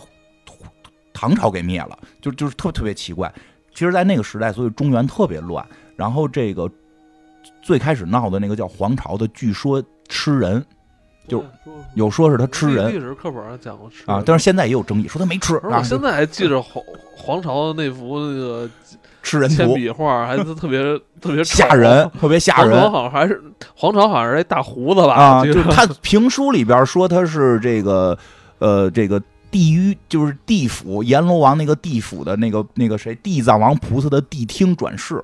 [1.12, 3.32] 唐朝给灭了，就就是特特别奇怪。
[3.72, 5.64] 其实，在那个时代，所以中原特别乱。
[5.96, 6.68] 然后这个
[7.70, 10.66] 最开始闹的那个叫黄巢的，据说吃人，
[11.28, 11.44] 就
[11.94, 16.82] 有说是他吃历人史课本上讲过吃啊，人但是现在也有争议，说他没吃我，现在还记着黄
[17.16, 18.68] 黄巢那幅那个
[19.22, 20.82] 吃人图笔画，还是特别
[21.22, 23.40] 特别吓人，特别吓人好像还是
[23.76, 25.14] 黄巢，好像是一大胡子吧？
[25.14, 25.44] 啊！
[25.44, 28.18] 就他评书里边说他是这个
[28.58, 35.22] 呃这个地狱，就是地府阎罗王那个地府的那个那个谁地藏王菩萨的地听转世。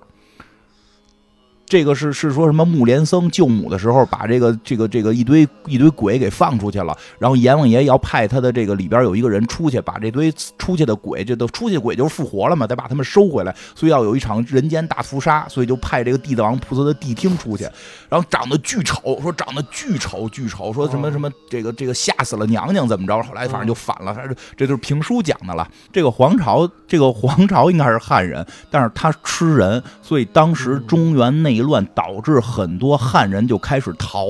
[1.66, 17.64] 这个是是说什么木莲僧救母的时候，把这个这个这个一堆一堆鬼给放出去了，然后阎王爷要派他的这个里边有一个人出去，把这堆出去的鬼，这都出去的鬼就是复活了嘛，得把他们收回来，所以要有一场人间大屠杀，所以就派这个地藏王菩萨的谛听出去，
[18.08, 21.12] 然后长得巨丑，说长得巨丑巨丑，说什么哦。
[21.16, 25.66] 什么这个这个吓死了娘娘怎么着，后来反正就反了，这这都是评书讲的了。
[25.90, 34.26] 这个皇朝，这个皇朝应该是汉人，但是他吃人，所以当时中原内乱导致很多汉人就开始逃，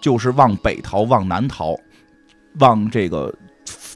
[0.00, 1.74] 就是往北逃，往南逃，
[2.58, 3.32] 往这个。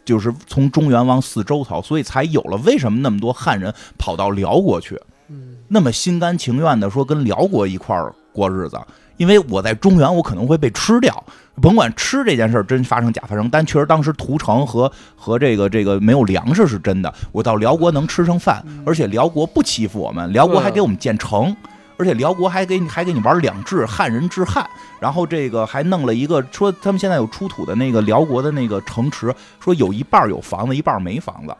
[0.04, 4.96] 就是从中原往四周逃，所以才有了为什么那么多汉人跑到辽国去，
[5.28, 8.78] 嗯那么心甘情愿的说跟辽国一块儿过日子，
[9.16, 11.24] 因为我在中原我可能会被吃掉，
[11.60, 21.54] 甭管吃这件事儿真发生假发生，但确实当时屠城和和这个这个没有粮食是真的，我到辽国能吃上饭，而且辽国不欺负我们，辽国还给我们建城。
[21.98, 24.68] 而且辽国还给你还给你玩两制，汉人治汉，
[25.00, 31.56] 然后这个还弄了一个说他们现在有出土的那个辽国的那个城池，说有一半有房子，一半没房子，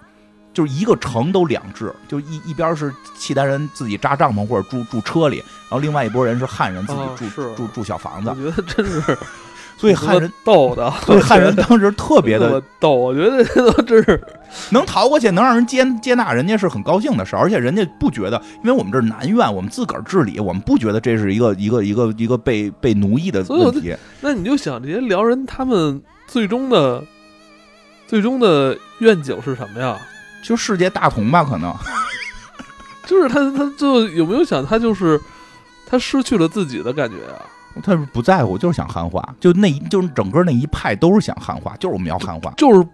[0.52, 9.18] 就是一个城都两制，就一一边是契丹人自己扎帐篷或者住住车里，然后另外一拨人是汉人自己住、哦住住小房子，我觉得真是
[9.76, 14.20] 所以汉人逗的， 所以汉人当时特别的逗，我觉得这都真是
[14.72, 23.94] 能逃过去，能让人接接纳人家是很高兴的事儿，而且人家不觉得，因为我们这是南苑，我们自个儿治理，我们不觉得这是一个一个一个一个被被奴役的问题。
[24.22, 27.04] 那你就想这些辽人他们最终的
[28.06, 29.98] 最终的愿景是什么呀？
[30.42, 31.74] 就世界大同吧，可能
[33.06, 35.20] 就是他他就有没有想他就是
[35.86, 37.42] 他失去了自己的感觉啊？
[37.82, 42.52] 他是不在乎，就是想汉化，就那一就是整个那一派都是想汉化，就是我们要汉化。
[42.56, 42.86] 就是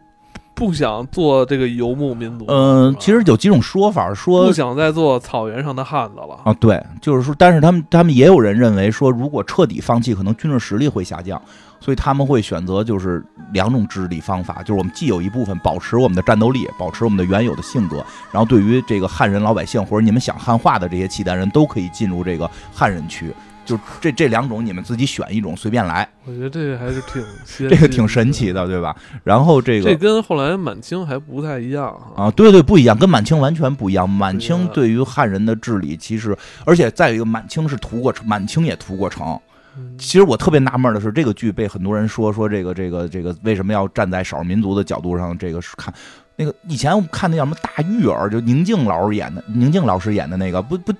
[0.54, 2.44] 不想做这个游牧民族。
[2.48, 6.38] 嗯、其实有几种说法，说不想再做草原上的汉子了。
[6.44, 11.40] 啊，对，就是说，但是他们他们也有人认为说，如果彻底放弃，可能军事实力会下降，
[11.80, 23.34] 所以他们会选择就是两种治理方法，就是我们既有一部分保持我们的战斗力，保持我们的原有的性格，然后对于这个汉人老百姓或者你们想汉化的这些契丹人都可以进入这个汉人区，
[23.64, 27.24] 就这这两种你们自己选一种，随便来，我觉得这个还是挺
[27.68, 28.94] 这个挺神奇的，对吧？
[29.24, 31.86] 然后这个这跟后来满清还不太一样
[32.16, 32.24] 啊。
[32.24, 34.08] 啊，对对，不一样，跟满清完全不一样。
[34.08, 39.38] 满清对对于汉人的治理，其实而且再有一个，满清是屠过城，满清也屠过城。
[39.74, 45.36] 嗯其实我特别纳闷的是，这个剧被很多人说说这个这个这个为什么要站在少数民族的角度上？
[45.38, 45.94] 这个是看
[46.36, 50.92] 那个以前我看那叫什么大玉儿，就宁静老师演的，宁静老师演的那个，不不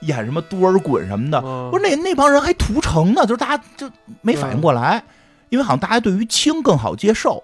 [0.00, 3.88] 演什么多尔衮什么的，啊不是那那帮人还屠城呢，就是大家就
[4.22, 5.02] 没反应过来，
[5.48, 7.42] 因为好像大家对于清更好接受。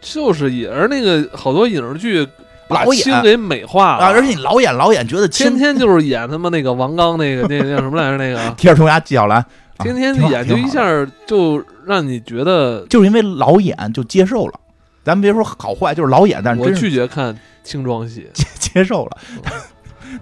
[0.00, 2.28] 就是也是那个好多影视剧
[2.68, 9.46] 把清给美化了，啊，而且你老演老演，觉得清天天就是演他妈那个王刚那个 那个叫什么来着那个，铁齿铜牙纪晓岚，啊
[9.78, 10.82] 天天演就一下
[11.26, 14.60] 就让你觉得就是因为老演就接受了。
[15.02, 18.26] 咱别说好坏，就是老演，但是我拒绝看清装戏。
[18.32, 19.18] 接接受了。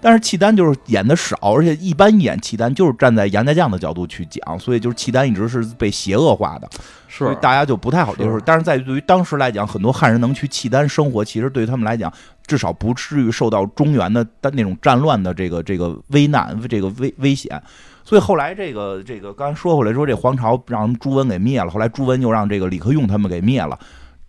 [0.01, 6.69] 但是契丹就是演的少，而且一般演契丹就是站在杨家将的角度去讲，所以就是契丹一直是被邪恶化的，
[7.09, 8.35] 是大家就不太好接受。
[8.35, 12.13] 是但是在对于当时来讲，很多汉人能去契丹生活，其实对于他们来讲，
[12.47, 17.61] 至少不至于受到中原的的那种战乱的这个这个危难、这个危危险。
[18.05, 23.79] 所以后来这个这个刚才说回来说，这皇朝让朱温给灭了，后来朱温又让这个李克用他们给灭了。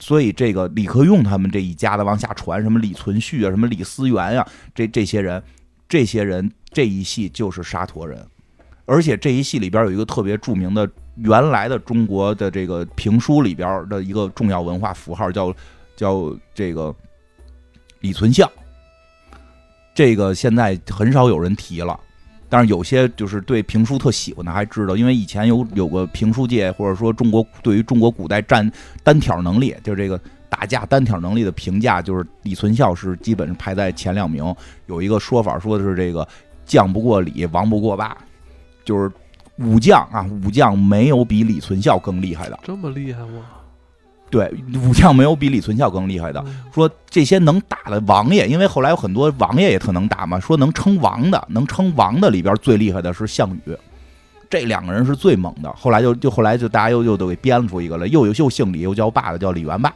[0.03, 4.45] 所以这个李克用他们这一家的往下传，什么李存勖啊，什么李思源呀、
[4.75, 5.41] 这这些人，
[5.87, 8.21] 这些人这一系就是沙陀人，
[8.85, 15.55] 而且这一系里边有一个特别著名的，原来的中国的这个评书里边的一个重要文化符号，叫
[15.95, 16.93] 叫这个
[18.01, 18.51] 李存孝。
[19.95, 21.97] 这个现在很少有人提了，
[22.53, 34.55] 但是有些就是对评书特喜欢的还知道，因为以前有有个评书界或者说中国对于中国古代战单挑能力，就是这个打架单挑能力的评价，就是李存孝是基本上排在前两名。
[34.85, 36.27] 有一个说法说的是这个
[36.63, 38.15] 将不过李，王不过霸，
[38.85, 39.11] 就是
[39.57, 42.59] 武将啊，武将没有比李存孝更厉害的。
[42.61, 43.47] 这么厉害吗？
[44.33, 44.51] 对，
[44.83, 46.43] 武将没有比李存孝更厉害的。
[46.47, 53.77] 嗯说这些能打的王爷，因为后来有很多王爷也特能打嘛，说能称王的，能称王的里边最厉害的是项羽，
[54.49, 55.71] 这两个人是最猛的。
[55.73, 59.93] 后来就就后来就大家又又都给编出一个了，又又姓李又叫霸的，叫李元霸。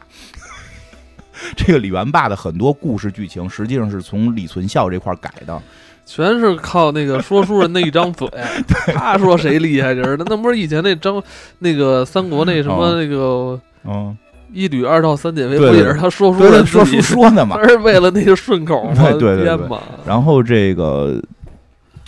[1.58, 5.60] 这个李元霸的很多故事剧情，实际上是从李存孝这块改的。
[6.06, 8.30] 全是靠那个说书人的一张嘴，
[8.94, 11.22] 他说谁厉害人儿的，那不是以前那张
[11.58, 14.18] 那个三国那什么哦那个嗯，
[14.54, 17.58] 一吕二赵三典韦，不也是他说书说书说的嘛。
[17.62, 19.78] 他是为了那个顺口嘛， 对对对。
[20.06, 21.22] 然后这个，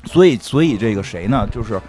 [0.05, 1.47] 所以所以这个谁呢？
[1.51, 1.79] 就是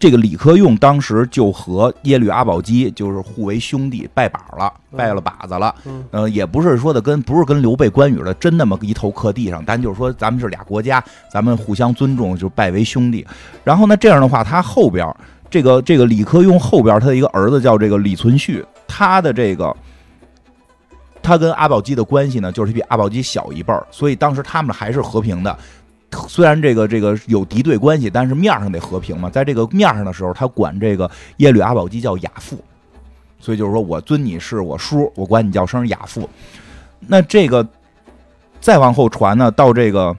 [0.00, 5.74] 这个李克用当时就和耶律阿保机就是互为兄弟，拜把了，拜了把子了。
[5.86, 13.26] 嗯呃，也不是说的跟不是跟刘备、关羽的真那么一头磕地上，但就是说咱们是俩国家，咱们互相尊重，就拜为兄弟。
[13.64, 15.12] 然后呢，这样的话，他后边
[15.50, 19.76] 这个这个李克用后边他的一个儿子叫这个李存勖，他的这个。
[21.20, 25.58] 他跟阿保机的关系呢，就是比阿保机小一辈儿，所以当时他们还是和平的。
[26.26, 29.28] 虽然这个这个有敌对关系，但是面上得和平嘛。
[29.28, 32.56] 在这个面上的时候，他管这个耶律阿保机叫亚父，
[33.38, 36.26] 所以就是说我尊你是我叔，我管你叫声亚父。
[37.00, 37.66] 那这个
[38.58, 40.16] 再往后传呢，到这个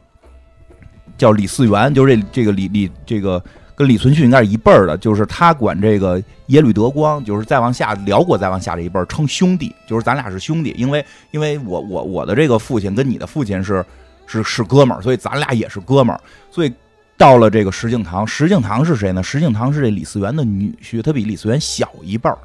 [1.18, 3.44] 叫李嗣源，就是这这个李李这个
[3.80, 13.84] 跟李存勖应该是一辈儿的，就是他管这个耶律德光，就是再往下辽国再往下这一辈儿称兄弟，就是咱俩是兄弟，因为因为我我我的这个父亲跟你的父亲是
[14.28, 16.22] 是是哥们儿，所以咱俩也是哥们儿，
[16.52, 16.72] 所以。
[17.18, 19.22] 到了这个石敬瑭，石敬瑭是谁呢？
[19.22, 22.38] 石敬瑭是这李嗣源的女婿，他比李嗣源小一辈儿。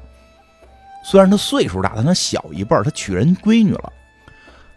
[1.01, 3.93] 虽然他岁数大，但他小一辈儿，他娶人闺女了。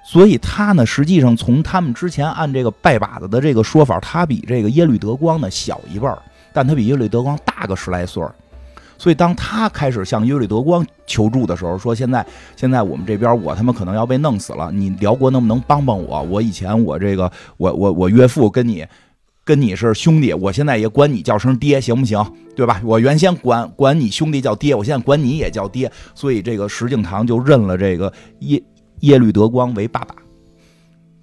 [0.05, 6.17] 所以他呢，实际上从他们之前按这个拜把子的这个说法，他比这个耶律德光呢小一辈儿，
[6.59, 8.21] 但他比耶律德光大个十来岁。
[8.99, 16.21] 所以当他开始向耶律德光求助的时候，说现在现在我们这边我他妈可能要被弄死了，你辽国能不能帮帮我？
[16.25, 18.85] 我以前我这个我我我岳父跟你
[19.45, 22.21] 跟你是兄弟，我现在也管你叫声爹，行不行？
[22.57, 22.83] 对吧？
[22.85, 28.61] 我原先管管你兄弟叫爹，我现在管你也叫爹，所以这个石敬瑭就认了这个耶
[29.03, 30.17] 耶律德光为爸爸。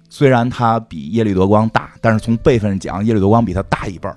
[0.08, 4.16] 虽然他比耶律德光大，但是从辈分讲，耶律德光比他大一辈儿。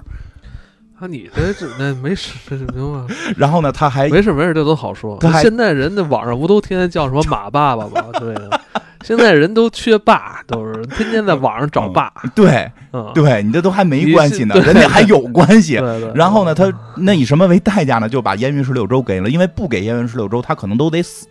[1.00, 3.16] 啊，你这这那没事，这是明白。
[3.38, 5.30] 然后呢，他还没事没事，这都好说他。
[5.30, 8.06] 还现在人那网上不都天天叫什么马爸爸吗？
[8.20, 8.62] 对呀，
[9.06, 12.12] 现在人都缺爸，都是天天在网上找爸。
[12.36, 15.78] 对嗯，对，你这都还没关系呢，人家还有关系。
[15.78, 16.12] 对对。
[16.14, 18.10] 然后呢，他那以什么为代价呢？
[18.10, 21.26] 就把燕云十六州给了，因为不给燕云十六州，他可能都得死。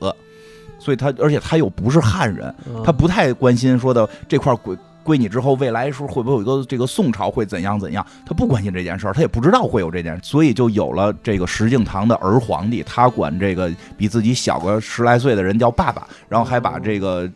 [0.81, 4.75] 所以他，而且他又不是汉人，嗯他不太关心说的这块归
[5.09, 8.07] 归你之后，未来时候会不会有一个这个宋朝会怎样怎样？
[8.27, 17.27] 他不关心这件事儿，他也不知道会有这件事，所以就有了这个石敬瑭的儿皇帝，他管这个比自己小个十来岁的人叫爸爸，然后还把这个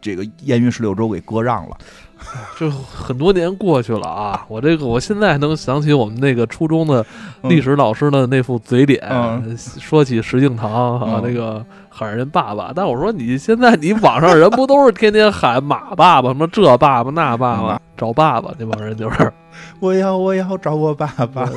[0.00, 1.76] 这个燕云十六州给割让了。
[2.58, 7.04] 这很多年过去了啊，我这个我现在还能想起我们那个初中的
[7.42, 12.72] 历史老师的那副嘴脸，嗯说起石敬瑭啊，嗯那个喊人爸爸。
[12.74, 19.32] 但我说你现在你网上人不都是天天喊马爸爸什么这爸爸那爸爸嗯找爸爸那帮人就是，
[19.80, 21.48] 我要我要找我爸爸。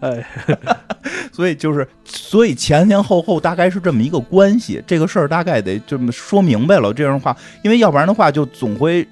[0.00, 0.26] 哎，
[1.32, 6.90] 所以就是，所以前前后后大概是这么一个关系，这个事儿大概得这么说明白了。
[6.92, 9.06] 这样的话，因为要不然的话，就总会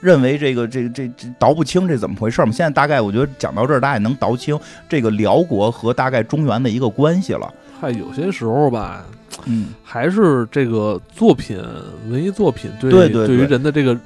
[0.00, 2.50] 认为这个这个这这倒不清这怎么回事嘛。
[2.50, 7.52] 现在大概我觉得讲到这儿，大家也能倒清这个辽国和大概中原的一个关系了。
[7.80, 9.04] 嗨，有些时候吧，
[9.46, 11.58] 嗯，还是这个作品，
[12.10, 13.96] 文艺作品对对对对于人的这个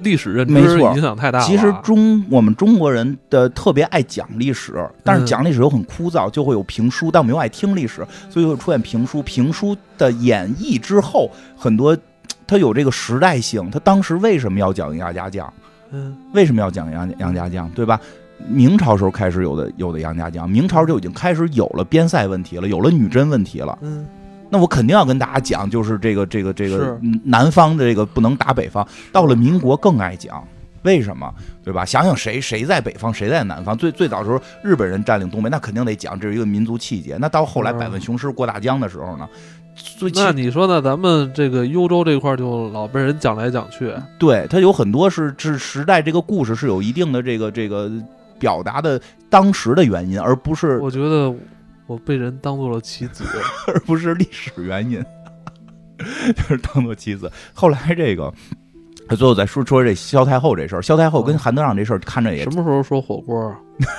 [0.00, 1.44] 历史认知影响太大了。
[1.44, 9.22] 其实中我们中国人的特别爱讲历史，但是嗯讲历史又很枯燥，就会有评书，但我们又爱听历史，所以会出现评书。
[9.22, 11.96] 评书的演绎之后，很多
[12.46, 13.70] 它有这个时代性。
[13.70, 15.52] 它当时为什么要讲杨家将？
[15.92, 17.68] 嗯为什么要讲杨杨家将？
[17.70, 18.00] 对吧？
[18.48, 23.78] 明朝时候开始有的有的杨家将，明朝就已经开始有了边塞问题了，有了女真问题了。
[23.80, 24.06] 嗯，
[24.50, 30.42] 那我肯定要跟大家讲，就是这个这个这个南方的这个不能打北方，到了民国更爱讲。
[30.82, 31.34] 为什么？
[31.64, 31.84] 对吧？
[31.84, 33.76] 想想谁谁在北方，谁在南方？
[33.76, 37.16] 最最早时候日本人占领东北，那肯定得讲，这是一个民族气节。
[37.18, 39.28] 那到后来嗯百万雄师过大江的时候呢，
[39.76, 40.80] 最那你说呢？
[40.80, 47.90] 咱们这个幽州这块儿就老被人讲来讲去，对它有很多是是时代这个故事是有一定的这个这个
[48.38, 51.32] 表达的当时的原因，而不是我觉得
[51.86, 53.24] 我被人当做了棋子。
[53.68, 55.02] 而不是历史原因，
[56.34, 57.30] 就是当做棋子。
[57.54, 58.32] 后来这个，
[59.10, 60.82] 最后再说说这萧太后这事儿。
[60.82, 63.58] 萧太后跟嗯韩德让这事儿看着也什么时候说火锅啊？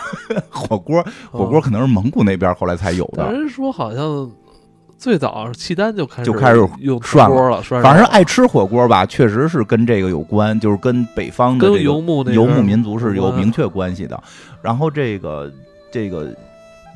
[0.50, 3.24] 火锅，火锅嗯可能是蒙古那边后来才有的。
[3.24, 4.30] 但人说好像
[4.98, 14.22] 最早契丹就开始就开始用涮锅了，涮反正爱吃火锅吧，确实是跟这个有关，就是跟北方的跟这个游牧那游牧民族是有明确关系的。
[14.62, 15.52] 然后这个
[15.92, 16.34] 这个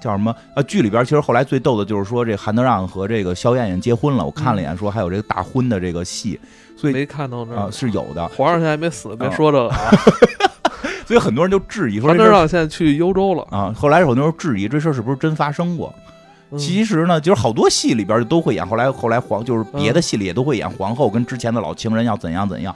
[0.02, 0.36] 叫什么？
[0.56, 4.26] 啊，剧里边其实后来最逗的就是说，这韩德让和这个萧燕燕结婚了。
[4.26, 6.40] 我看了一眼，说还有这个大婚的这个戏，
[6.76, 7.72] 所以没看到这啊、儿。
[7.72, 8.28] 是有的。
[8.30, 9.92] 皇上现在还没死，别啊说这个啊。
[11.06, 13.46] 所以很多人就质疑说韩德让现在去幽州了。
[13.52, 15.94] 啊，后来有很多人质疑这事儿是不是真发生过。
[16.52, 22.76] 嗯其实呢，就是好多戏里边就都会演，后来后来皇就是别嗯的戏里也都会演皇后跟之前的老情人要怎样怎样。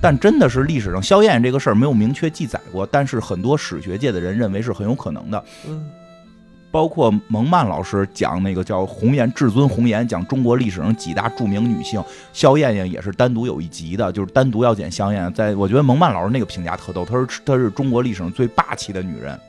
[0.00, 5.44] 但真的是历史上萧燕燕这个事儿没有明确记载过，但是很多史学界的人认为是很有可能的。
[5.68, 5.90] 嗯
[6.72, 12.02] 包括蒙曼老师讲那个叫《红颜至尊红颜》，讲中国历史上几大著名女性，
[12.34, 15.32] 萧燕燕也是单独有一集的，就是单独要讲萧燕燕。
[15.32, 19.40] 在我觉得蒙曼老师那个评价特逗，她说她是中国历史上最霸气的女人，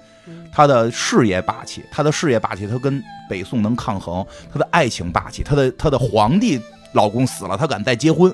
[0.57, 6.59] 嗯她的事业霸气，她的事业霸气，她跟北宋能抗衡，她的爱情霸气，她的她的皇帝
[6.93, 8.33] 老公死了，她敢再结婚，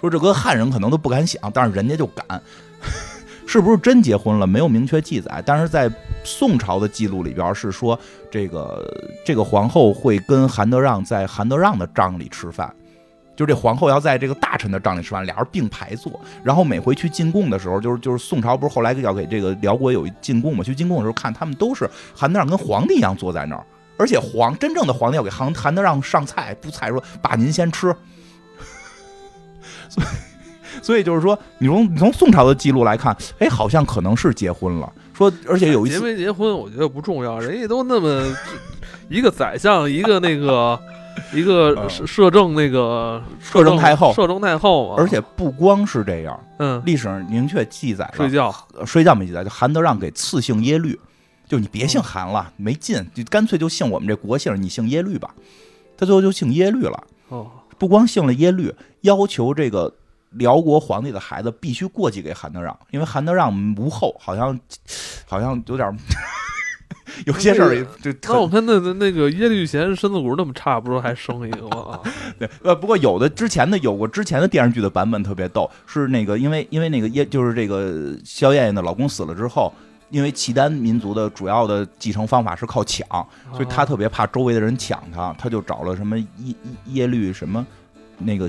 [0.00, 2.42] 说这搁汉人可能都不敢想，但是人家就敢。
[3.46, 4.46] 是不是真结婚了？
[4.46, 5.90] 没有明确记载，但是在
[6.22, 7.98] 宋朝的记录里边是说，
[8.30, 8.84] 这个
[9.24, 12.70] 这个皇后会跟韩德让在韩德让的帐里吃饭，
[13.38, 20.64] 就这皇后要在这个大臣的帐里吃饭，俩人并排坐，然后每回去进贡的时候，就是就是宋朝不是后来要给这个辽国有进贡嘛？
[20.64, 23.64] 去进贡的时候看他们都是韩德让跟皇帝一样坐在那儿，
[23.96, 27.94] 而且皇真正的皇帝要给韩韩德让上菜，不菜说爸您先吃，
[29.88, 30.06] 所以。
[30.80, 34.92] 所以就是说，你从你从宋朝的记录来看，哎，好像可能是结婚了。
[35.12, 38.24] 说，而且有一结，没结婚，我觉得不重要，人家都那么
[39.08, 40.78] 一个宰相，一个那个
[41.32, 41.90] 一个嗯。
[41.90, 50.98] 摄摄政那个摄政太后摄政太后嘛，而且不光是这样，嗯，历史上明确记载了，睡觉呃睡觉没记载，就韩德让给赐姓耶律，
[51.46, 55.34] 就你别姓韩了，没劲，就干脆就姓我们这国姓，你姓耶律吧。
[55.96, 59.92] 他最后就姓耶律了，哦，不光姓了耶律，要求这个
[60.30, 64.58] 辽国皇帝的孩子必须过继给韩德让，因为韩德让无后，好像
[65.26, 65.94] 好像有点儿
[67.26, 72.00] 有些事儿就那我看那那那个耶律贤身子骨那么差，不是还生一个吗？
[72.38, 79.72] 对呃，不过有的之前的有过之前的电视剧的版本特别逗，是那个因为因为那个耶就是这个萧燕燕的老公死了之后。
[80.10, 83.06] 因为契丹民族的主要的继承方法是靠抢，
[83.52, 86.54] 所以他特别怕周围的人抢他，他就找了什么耶耶
[86.86, 87.66] 耶律什么
[88.16, 88.48] 那个，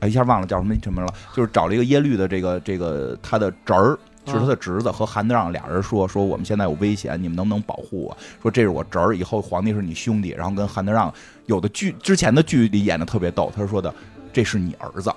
[0.00, 3.98] 哎一下忘了叫什么什么了，就是找了一个耶律的这个这个他的侄儿。
[4.30, 8.16] 是他的侄子和韩德让俩人说说我们现在有危险，你们能不能保护我？
[8.42, 10.30] 说这是我侄儿，以后皇帝是你兄弟。
[10.30, 11.12] 然后跟韩德让
[11.46, 13.92] 有的剧之前的剧里演的特别逗，他说的
[14.32, 15.12] 这是你儿子，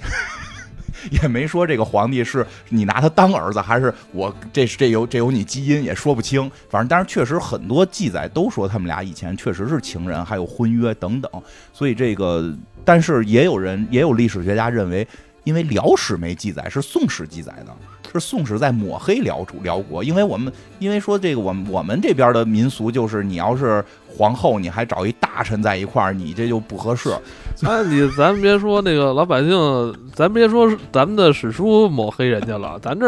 [1.10, 6.50] 也没说这个皇帝是你拿他当儿子，还是我这是这有这有你基因，也说不清。
[6.70, 11.30] 反正但是确实很多记载都说他们俩以前确实是情人，还有婚约等等。
[11.72, 15.06] 所以这个，但是也有人也有历史学家认为，
[15.42, 17.76] 因为辽史没记载，是宋史记载的。
[18.14, 27.10] 是宋史在抹黑辽主辽国，因为我们因为说这个我们我们这边的民俗就是你要是皇后，你还找一大臣在一块儿，你这就不合适。
[27.66, 33.06] 哎，你咱别说那个老百姓，咱别说咱们的史书抹黑人家了，咱这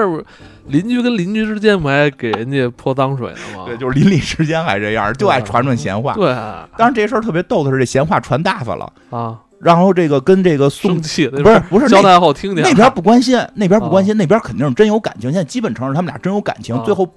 [0.66, 3.65] 邻居跟邻居之间不还给人家泼脏水呢吗？
[3.66, 6.15] 对，就是邻里之间还这样，就爱传传闲话。
[6.15, 6.33] 对
[6.77, 15.31] 当然这事儿特别逗的是，这闲话传大发了，啊，然后这个跟这个宋生气不是不是交那代后听见那边不关心，那边不关心， 那边肯定是真有感情。
[15.33, 16.77] 现在基本承认他们俩真有感情。
[16.77, 17.09] 啊最后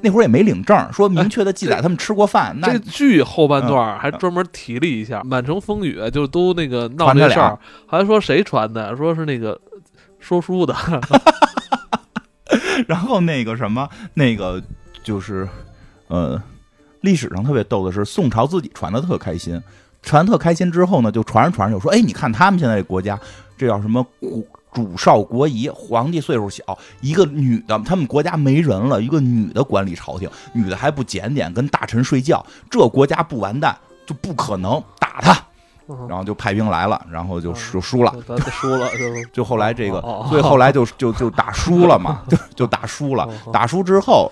[0.00, 2.56] 那会儿也没领证，说明确的记载他们吃过饭。
[2.58, 8.96] 那这剧后半段还专门提了一下，满城风雨就都那个闹这事儿，还说谁传的？
[8.96, 9.60] 说是那个
[10.18, 10.74] 说书的。
[12.88, 14.60] 然后那个什么，那个
[15.04, 15.48] 就是
[16.08, 16.42] 呃，
[17.02, 19.62] 历史上特别逗的是，宋朝自己传的特开心，
[20.02, 23.18] 传特开心之后呢，就传着传着就说，哎，你看他们现在这国家，
[23.56, 24.42] 这叫什么国
[24.72, 26.62] 主少国疑，皇帝岁数小，
[27.00, 33.76] 一个女的，他们国家没人了，一个女的管理朝廷，女的还不检点，跟大臣睡觉，这国家不完蛋，
[34.06, 35.36] 就不可能打他。
[36.08, 38.14] 然后就派兵来了，然后就就输了，
[38.50, 43.28] 输了就就后来这个，所以后来就就就打输了嘛，就就打输了。
[43.52, 44.30] 打输之后，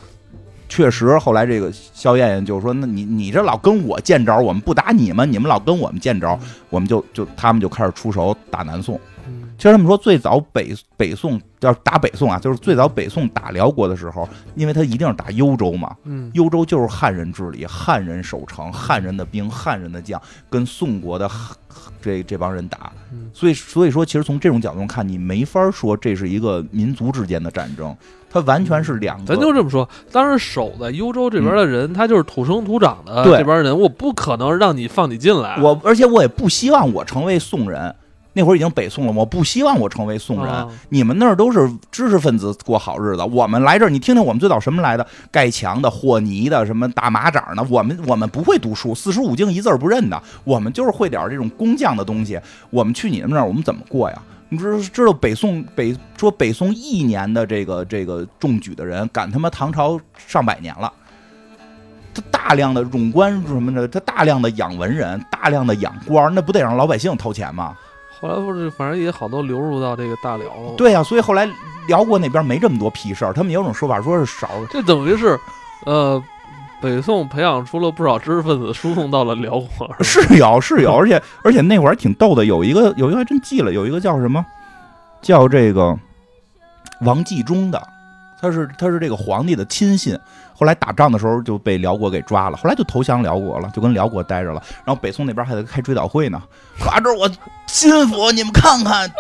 [0.71, 6.39] 确实后来这个萧燕燕就说：“那你你这老跟我见招，我们不打你们，你们老跟我们见招，
[6.71, 8.99] 我们就就他们就开始出手打南宋。”
[9.59, 20.19] 其实他们说，最早北北宋要打北宋啊，就是最早北宋打辽国的时候，因为他一定是打幽州嘛，嗯，幽州就是汉人治理，汉人守城，汉人的兵，汉人的将，
[20.49, 21.29] 跟宋国的
[22.01, 22.93] 这这帮人打，
[23.33, 27.97] 所以所以说，其实从这种角度看，你没法说这是一个民族之间的战争，
[28.31, 29.35] 它完全是两个。
[29.35, 37.95] 咱就这么说，当时守在幽州这边的人，他就是土生土长的这边人，我不可能让你放你进来，我而且我也不希望我成为宋人。
[38.41, 40.67] 那会儿已经北宋了，我不希望我成为宋人。
[40.89, 45.07] 你们那儿都是知识分子过好日子，我们来这儿，你听听我们最早什么来的？
[45.31, 47.63] 盖墙的、和泥的、什么打马掌的。
[47.69, 50.21] 我们我们不会读书，四书五经一字不认的。
[50.43, 52.41] 我们就是会点这种工匠的东西。
[52.71, 54.23] 我们去你们那儿，我们怎么过呀？
[54.49, 60.91] 你知知道北宋北说北宋一年的这个这个中举的人，赶他妈唐朝上百年了。
[62.15, 67.77] 他大量的冗官什么的，他大量的养文人，大量的养官，那不得让老百姓掏钱吗？
[68.21, 70.75] 后来不是，反正也好多流入到这个大辽了。
[70.77, 71.49] 对呀，所以后来
[71.89, 73.33] 辽国那边没这么多屁事儿。
[73.33, 74.49] 他们有种说法，说是少。
[74.71, 75.39] 这等于是，
[75.87, 76.23] 呃，
[76.83, 79.91] 北宋培养出了不少知识分子，输送到了辽国。
[80.01, 84.45] 是有，是有，而且而且那会儿还挺逗的，有一个有一个还真记了，有一个叫什么，
[85.23, 85.99] 叫这个
[87.01, 87.83] 王继忠的，
[88.41, 90.19] 他是他是这个皇帝的亲信。
[90.61, 94.63] 后来打仗的时候就被辽国给抓了，后来就投降辽国了，就跟辽国待着了。
[94.85, 96.39] 然后北宋那边还在开追悼会呢，
[96.79, 97.27] 抓着我
[97.67, 99.11] 心腹，你们看看，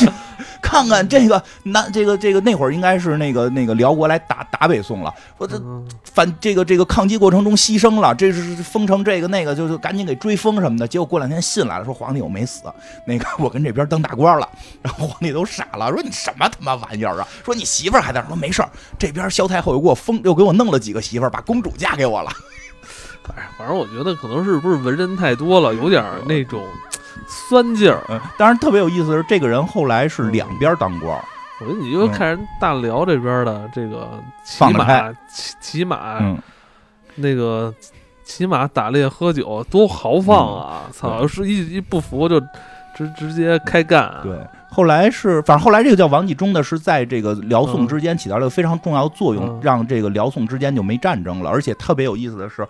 [0.62, 5.60] 看看这个那这个这个那会儿应该是那个那个辽国来打打北宋了，说这
[6.04, 10.88] 反这个这个抗击过程中牺牲了，这是封城这个那个，就就赶紧给追封什么的。
[10.88, 12.62] 结果过两天信来了，说皇帝我没死，
[13.06, 14.48] 那个 我跟这边当大官了。
[14.80, 17.28] 然后皇帝都傻了，说你什么他妈玩意儿啊？
[17.44, 18.68] 说你媳妇还在，说没事儿，
[18.98, 20.80] 这边萧太后又给我封又给我弄了。
[20.86, 22.30] 几个媳妇儿把公主嫁给我了，
[23.24, 26.64] 反正反正我觉得可能是不是文人太多了，有点那种
[27.26, 28.00] 酸劲儿。
[28.08, 31.20] 嗯，当然特别有意思的是，这个人后来是两边当官。
[31.58, 34.08] 我觉得你就看人大辽这边的这个
[34.44, 36.20] 骑马，骑骑马，
[37.16, 37.74] 那个
[38.24, 40.82] 骑马打猎喝酒多豪放啊！
[40.92, 42.38] 操，要是一一不服就
[42.94, 44.14] 直直接开干。
[44.22, 44.38] 对。
[44.76, 51.48] 后来是，反正后来这个叫王继忠的，是在这个辽宋之间起到了非常重要的作用，让这个辽宋之间就没战争了。
[51.48, 52.68] 而且特别有意思的是，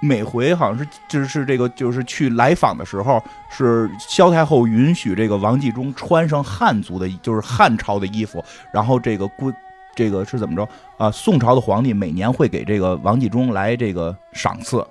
[0.00, 8.42] 每回好像是就是这个就是去来访的时候，是萧太后允许这个王继忠穿上汉族的，就是汉朝的衣服，
[8.72, 9.52] 然后这个姑
[9.94, 10.66] 这个是怎么着
[10.96, 11.10] 啊？
[11.10, 14.82] 宋朝的皇帝每年会给这个王继忠来这个赏赐，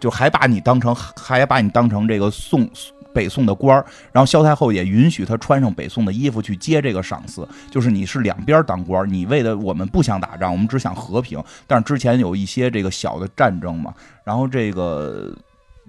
[0.00, 2.68] 就还把你当成还把你当成这个宋。
[3.14, 11.42] 北宋的官儿，然后萧太后也允许他穿上北宋的衣服去接这个赏赐，就是你是两边当官，你为的我们不想打仗，我们只想和平。
[11.66, 13.94] 但是之前有一些这个小的战争嘛，
[14.24, 15.34] 然后这个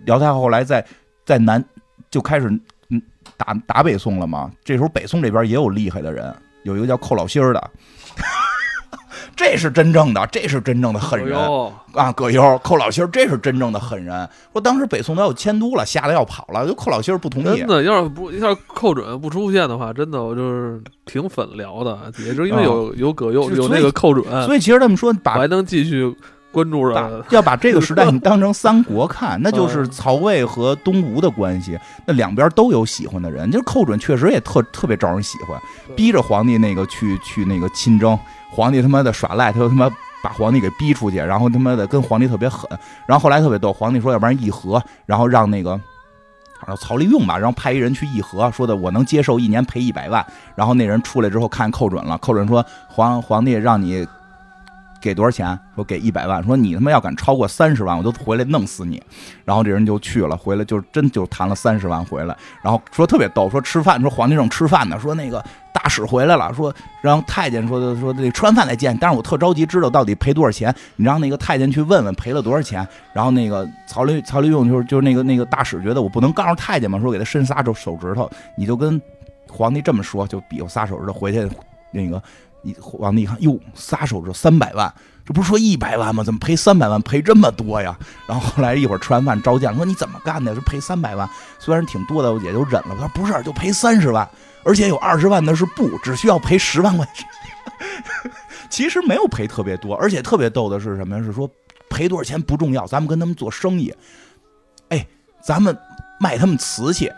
[0.05, 0.85] 辽太后后来在
[1.25, 1.63] 在南
[2.11, 2.47] 就开始
[2.89, 3.01] 嗯
[3.37, 6.33] 打打北宋了嘛，这时候北宋这边也有厉害的人，
[6.63, 7.71] 有一个叫寇老心儿的。
[9.35, 11.39] 这是真正的，这是真正的狠人
[11.93, 12.11] 啊！
[12.11, 14.27] 葛优、寇老心儿，这是真正的狠人。
[14.51, 17.59] 说当时北宋都要迁都了，吓得要跑了，就寇老心儿不同意。
[17.59, 26.15] 真的，要是不要是寇准不出现的话，真的我就是挺粉聊的，也是因为有有葛优，有那个寇准，所以其实他们说，把还能继续
[26.53, 27.25] 关注着。
[27.31, 33.51] 要把这个时代你当成三国看， 那就是曹魏和东吴的关系，那两边都有喜欢的人。
[33.51, 35.59] 就是寇准确实也特特别招人喜欢，
[35.95, 38.17] 逼着皇帝那个去去那个亲征。
[38.51, 39.89] 皇帝他妈的耍赖，他又他妈
[40.23, 42.69] 把皇帝给逼出去，然后他妈的跟皇帝特别狠，
[43.07, 45.75] 然后后来特别逗，皇帝说要不然议和，然后让那个，
[46.59, 50.23] 好像曹利用吧，然后派一人去议和，说的我能接受一年赔一百万，
[50.55, 54.07] 然后那人出来之后看寇准了，寇准说皇皇帝让你
[55.03, 55.59] 给多少钱？
[55.75, 59.01] 说给一百万，说你他妈要敢超过三十万，我就回来弄死你。
[59.43, 65.43] 然后这人就去了，回来就真就谈了三十万回来，然后说特别逗，说吃饭，说皇帝正吃饭呢，说那个。
[65.73, 72.87] 大使回来了，说让太监说说这吃完饭再见，但是我特着急知道到底赔多少钱，你让那个太监去问问赔了多少钱。
[73.11, 79.01] 然后那个曹利曹利用就是就是那个那个大使觉得我不能告诉太监嘛，说给他伸仨手手指头，你就跟
[79.49, 81.49] 皇帝这么说，就比划仨手指头回去，
[81.91, 82.21] 那个
[82.63, 84.91] 一皇帝一看，哟，撒手指头三百万，
[85.25, 86.23] 这不是说一百万吗？
[86.23, 87.01] 怎么赔三百万？
[87.01, 87.97] 赔这么多呀？
[88.25, 90.53] 然后后来一会儿吃完饭召见，说你怎么干的？
[90.55, 91.29] 说赔三百万，
[91.59, 92.95] 虽然挺多的，我也就忍了。
[92.95, 94.27] 他说不是，就赔三十万，
[94.63, 97.27] 而且有二十万的是布，只需要赔十万块钱。
[98.69, 101.23] 其实没有赔特别多，而且特别逗的是什么呀？
[101.23, 101.49] 是说
[101.89, 103.93] 赔多少钱不重要，咱们跟他们做生意，
[104.89, 105.05] 哎，
[105.43, 105.77] 咱们
[106.19, 107.11] 卖他们瓷器，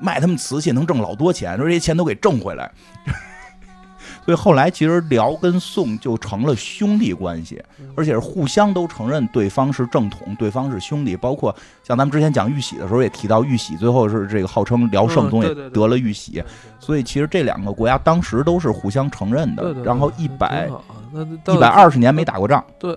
[0.00, 2.70] 卖他们瓷器能挣老多钱，说这些钱都给挣回来。
[4.24, 7.62] 所以后来其实辽跟宋就成了兄弟关系，
[7.96, 11.16] 而且是互相都承认对方是正统，对方是兄弟。
[11.16, 16.42] 包括像咱们之前讲玉玺的时候也提到，玉玺最后是这个号称辽圣宗也得了玉玺，
[16.78, 19.72] 所以其实这两个国家当时都是互相承认的。
[19.82, 20.70] 然后一百
[21.48, 22.64] 一百二十年没打过仗。
[22.78, 22.96] 对。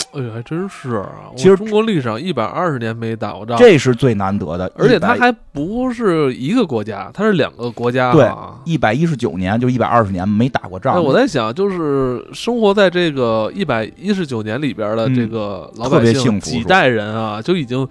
[0.12, 1.30] 哎呀，还真是啊！
[1.36, 4.70] 其实中国历史上一百二十年没打过仗，这是最难得的。
[4.76, 8.12] 而且它还不是一个国家，它是两个国家。
[8.12, 8.28] 对，
[8.64, 11.00] 一百一十九年就一百二十年没打过仗。
[11.02, 17.86] 我在想，就是生活在这个一百一十九年里边的这个老百姓，几代人啊，就已经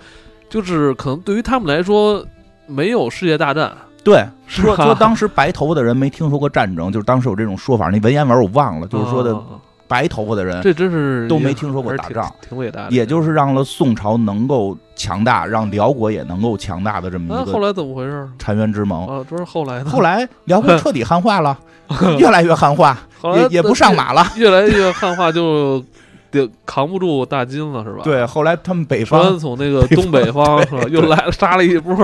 [0.50, 2.26] 就是可能对于他们来说
[2.68, 3.72] 没有世界大战。
[4.04, 7.88] 对，说说当时白头发的人没听说过战争，就是当时有这种说法。
[7.90, 9.42] 那文言文我忘了，就是说的。
[9.90, 12.88] 白头发的人，这真是都没听说过打仗，挺伟大。
[12.90, 17.52] 也就是让了宋朝能够强大，让辽国也能够强大的这么一个。
[17.52, 18.30] 后来怎么回事？
[18.38, 19.90] 澶渊之盟啊，这是后来的。
[19.90, 21.60] 后来辽国彻底汉化了，
[22.20, 22.98] 越来越汉化，
[23.36, 25.84] 也也不上马了，越来越汉化就。
[26.32, 28.02] 就扛不住大金了，是吧？
[28.04, 31.96] 对，后来他们北方从那个东北方是吧，又来了，杀了一波，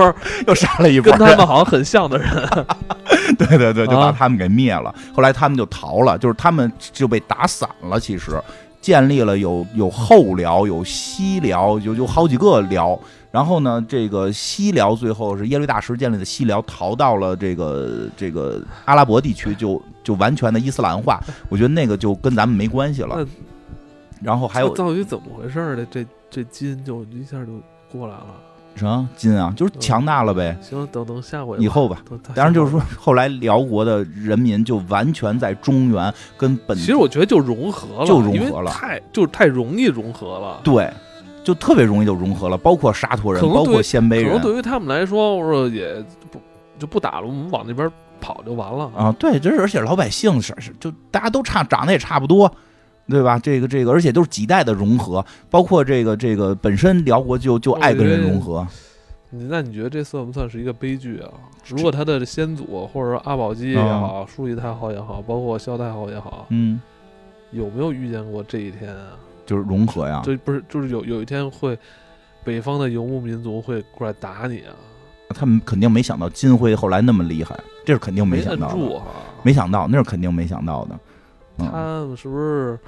[0.46, 2.28] 又杀了一波，跟他们好像很像的人。
[3.38, 4.94] 对对对，就把他们给灭了。
[5.14, 7.98] 后来他们就逃了，就是他们就被打散了。
[7.98, 8.40] 其实
[8.80, 12.98] 建立了有有后辽，有西辽，有有好几个辽。
[13.30, 21.20] 然后呢，这个西辽最后是耶律大石建立的西辽，逃到了这个这个阿拉伯地区，就就完全的伊斯兰化。
[21.48, 23.26] 我觉得那个就跟咱们没关系了。
[24.22, 25.86] 然后还有到底怎么回事儿？
[25.90, 27.60] 这这金就一下就
[27.90, 28.26] 过来了。
[28.74, 29.50] 什么金啊？
[29.56, 30.54] 就是强大了呗。
[30.60, 32.02] 行，等等下回以后吧。
[32.34, 36.76] 当然就是说，后来辽国的人民就完全在中原跟本。
[36.76, 40.60] 其实我觉得就融合了，就融合了，太就是太容易融合了。
[40.62, 40.92] 对，
[41.42, 44.26] 就特别容易就融合了，包括沙陀人，包括鲜卑人。
[44.26, 46.38] 可能对于他们来说，我说也不
[46.78, 47.90] 就不打了，我们往那边
[48.20, 49.10] 跑就完了啊。
[49.18, 52.52] 对，这是而且老百姓是是就大家都差长得也差不多。
[53.08, 53.38] 对吧？
[53.38, 58.66] 这个这个，而且都是几代的融合，包括这个这个本身辽国就就爱跟人融合。
[59.30, 61.30] 那你觉得这算不算是一个悲剧啊？
[61.66, 66.80] 如果他的先祖或者说阿保机也好，舒仪太后也好，包括萧太后也好，嗯，
[67.50, 69.18] 有没有遇见过这一天啊？
[69.44, 70.22] 就是融合呀？
[70.24, 71.76] 就不是，就是有有一天会
[72.44, 74.72] 北方的游牧民族会过来打你啊？
[75.30, 79.02] 他们肯定没想到金辉后来那么厉害，这是肯定没想到的。
[79.42, 80.98] 没想到，那是肯定没想到的。
[81.58, 82.78] 他们是不是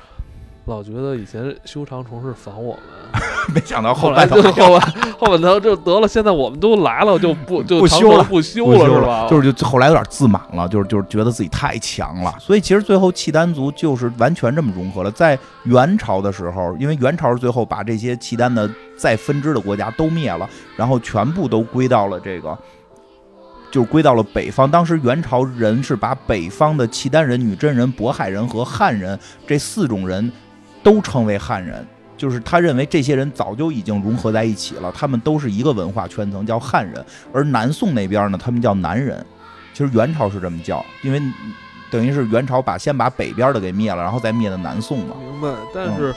[0.67, 3.23] 老觉得以前修长虫是防我们？
[3.55, 4.81] 没想到后来就后来
[5.19, 6.07] 后半 头就得了。
[6.07, 9.27] 现在我们都来了，就不就不修了，不修了是吧？
[9.31, 12.35] 就是就后来有点自满了，就是就是觉得自己太强了。
[12.39, 15.11] 所以其实最后契丹族就是完全这么融合了。
[15.11, 18.69] 在元朝的时候，因为元朝是最后把这些契丹的
[18.99, 20.47] 再分支的国家都灭了，
[20.77, 22.57] 然后全部都归到了这个。
[23.71, 24.71] 就归到了北方。
[24.71, 30.33] 当时元朝人是把北方的契丹人、女真人、渤海人和汉人这四种人
[30.83, 31.87] 都称为汉人，
[32.17, 37.05] 就是他认为这些人早就已经融合在一起了，他们都是一个文化圈层，叫汉人。
[37.33, 39.25] 而南宋那边呢，他们叫南人。
[39.75, 41.21] 其实元朝是这么叫，因为
[41.91, 45.15] 等于是元朝把先把北边的给灭了，然后再灭的南宋嘛。
[45.21, 45.49] 明白。
[45.75, 46.15] 但是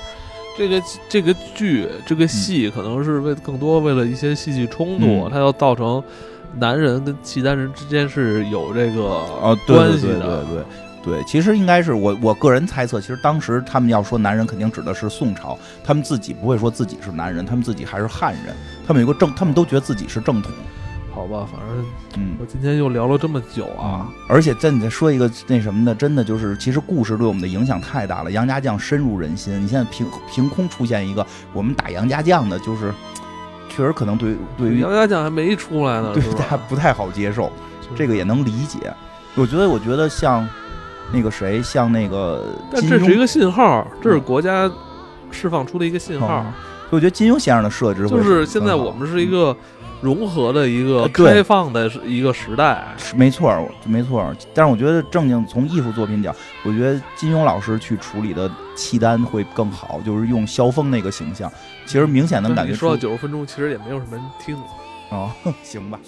[0.58, 6.02] 这个这个剧这个戏可能是为更多为了一些戏剧冲突，它要造成。
[6.58, 9.08] 男人跟契丹人之间是有这个
[9.42, 10.64] 啊关系的，对对
[11.04, 18.56] 对，其实应该是我我个人猜测，其实当时他们要说男人，肯定指的是宋朝，他们自己不会说自己是男人，他们自己还是汉人，
[18.86, 20.52] 他们有个正，他们都觉得自己是正统。
[21.14, 21.86] 好吧，反正
[22.18, 29.60] 嗯，我今天又聊了这么久啊，而且再你再说一个那什么的，真的就是其实故事对我们的影响太大了，杨家将深入人心。
[29.62, 32.94] 你现在凭凭空出现一个我们打杨家将的，就是。
[33.72, 37.52] 确实可能对对于杨家将还没出来呢，对他不太好接受，
[37.96, 38.94] 这个也能理解。
[39.36, 40.48] 我觉得，我觉得像
[41.12, 44.70] 那个谁，像那个，但这是一个信号，这是国家
[45.32, 46.46] 释放出的一个信号。
[46.90, 49.56] 我觉得金庸先生的设置就是现在我们是一个。
[50.02, 54.36] 融合的一个开放的一个时代，没错，没错。
[54.52, 56.34] 但是我觉得正经从艺术作品讲，
[56.64, 61.54] 我觉得金庸老师去处理的契丹会更好，就是用萧峰那个形象，
[61.92, 62.74] 其实明显能感觉。
[62.74, 64.58] 说到九十分钟，其实也没有什么人听。
[65.10, 65.30] 哦，
[65.62, 66.00] 行吧。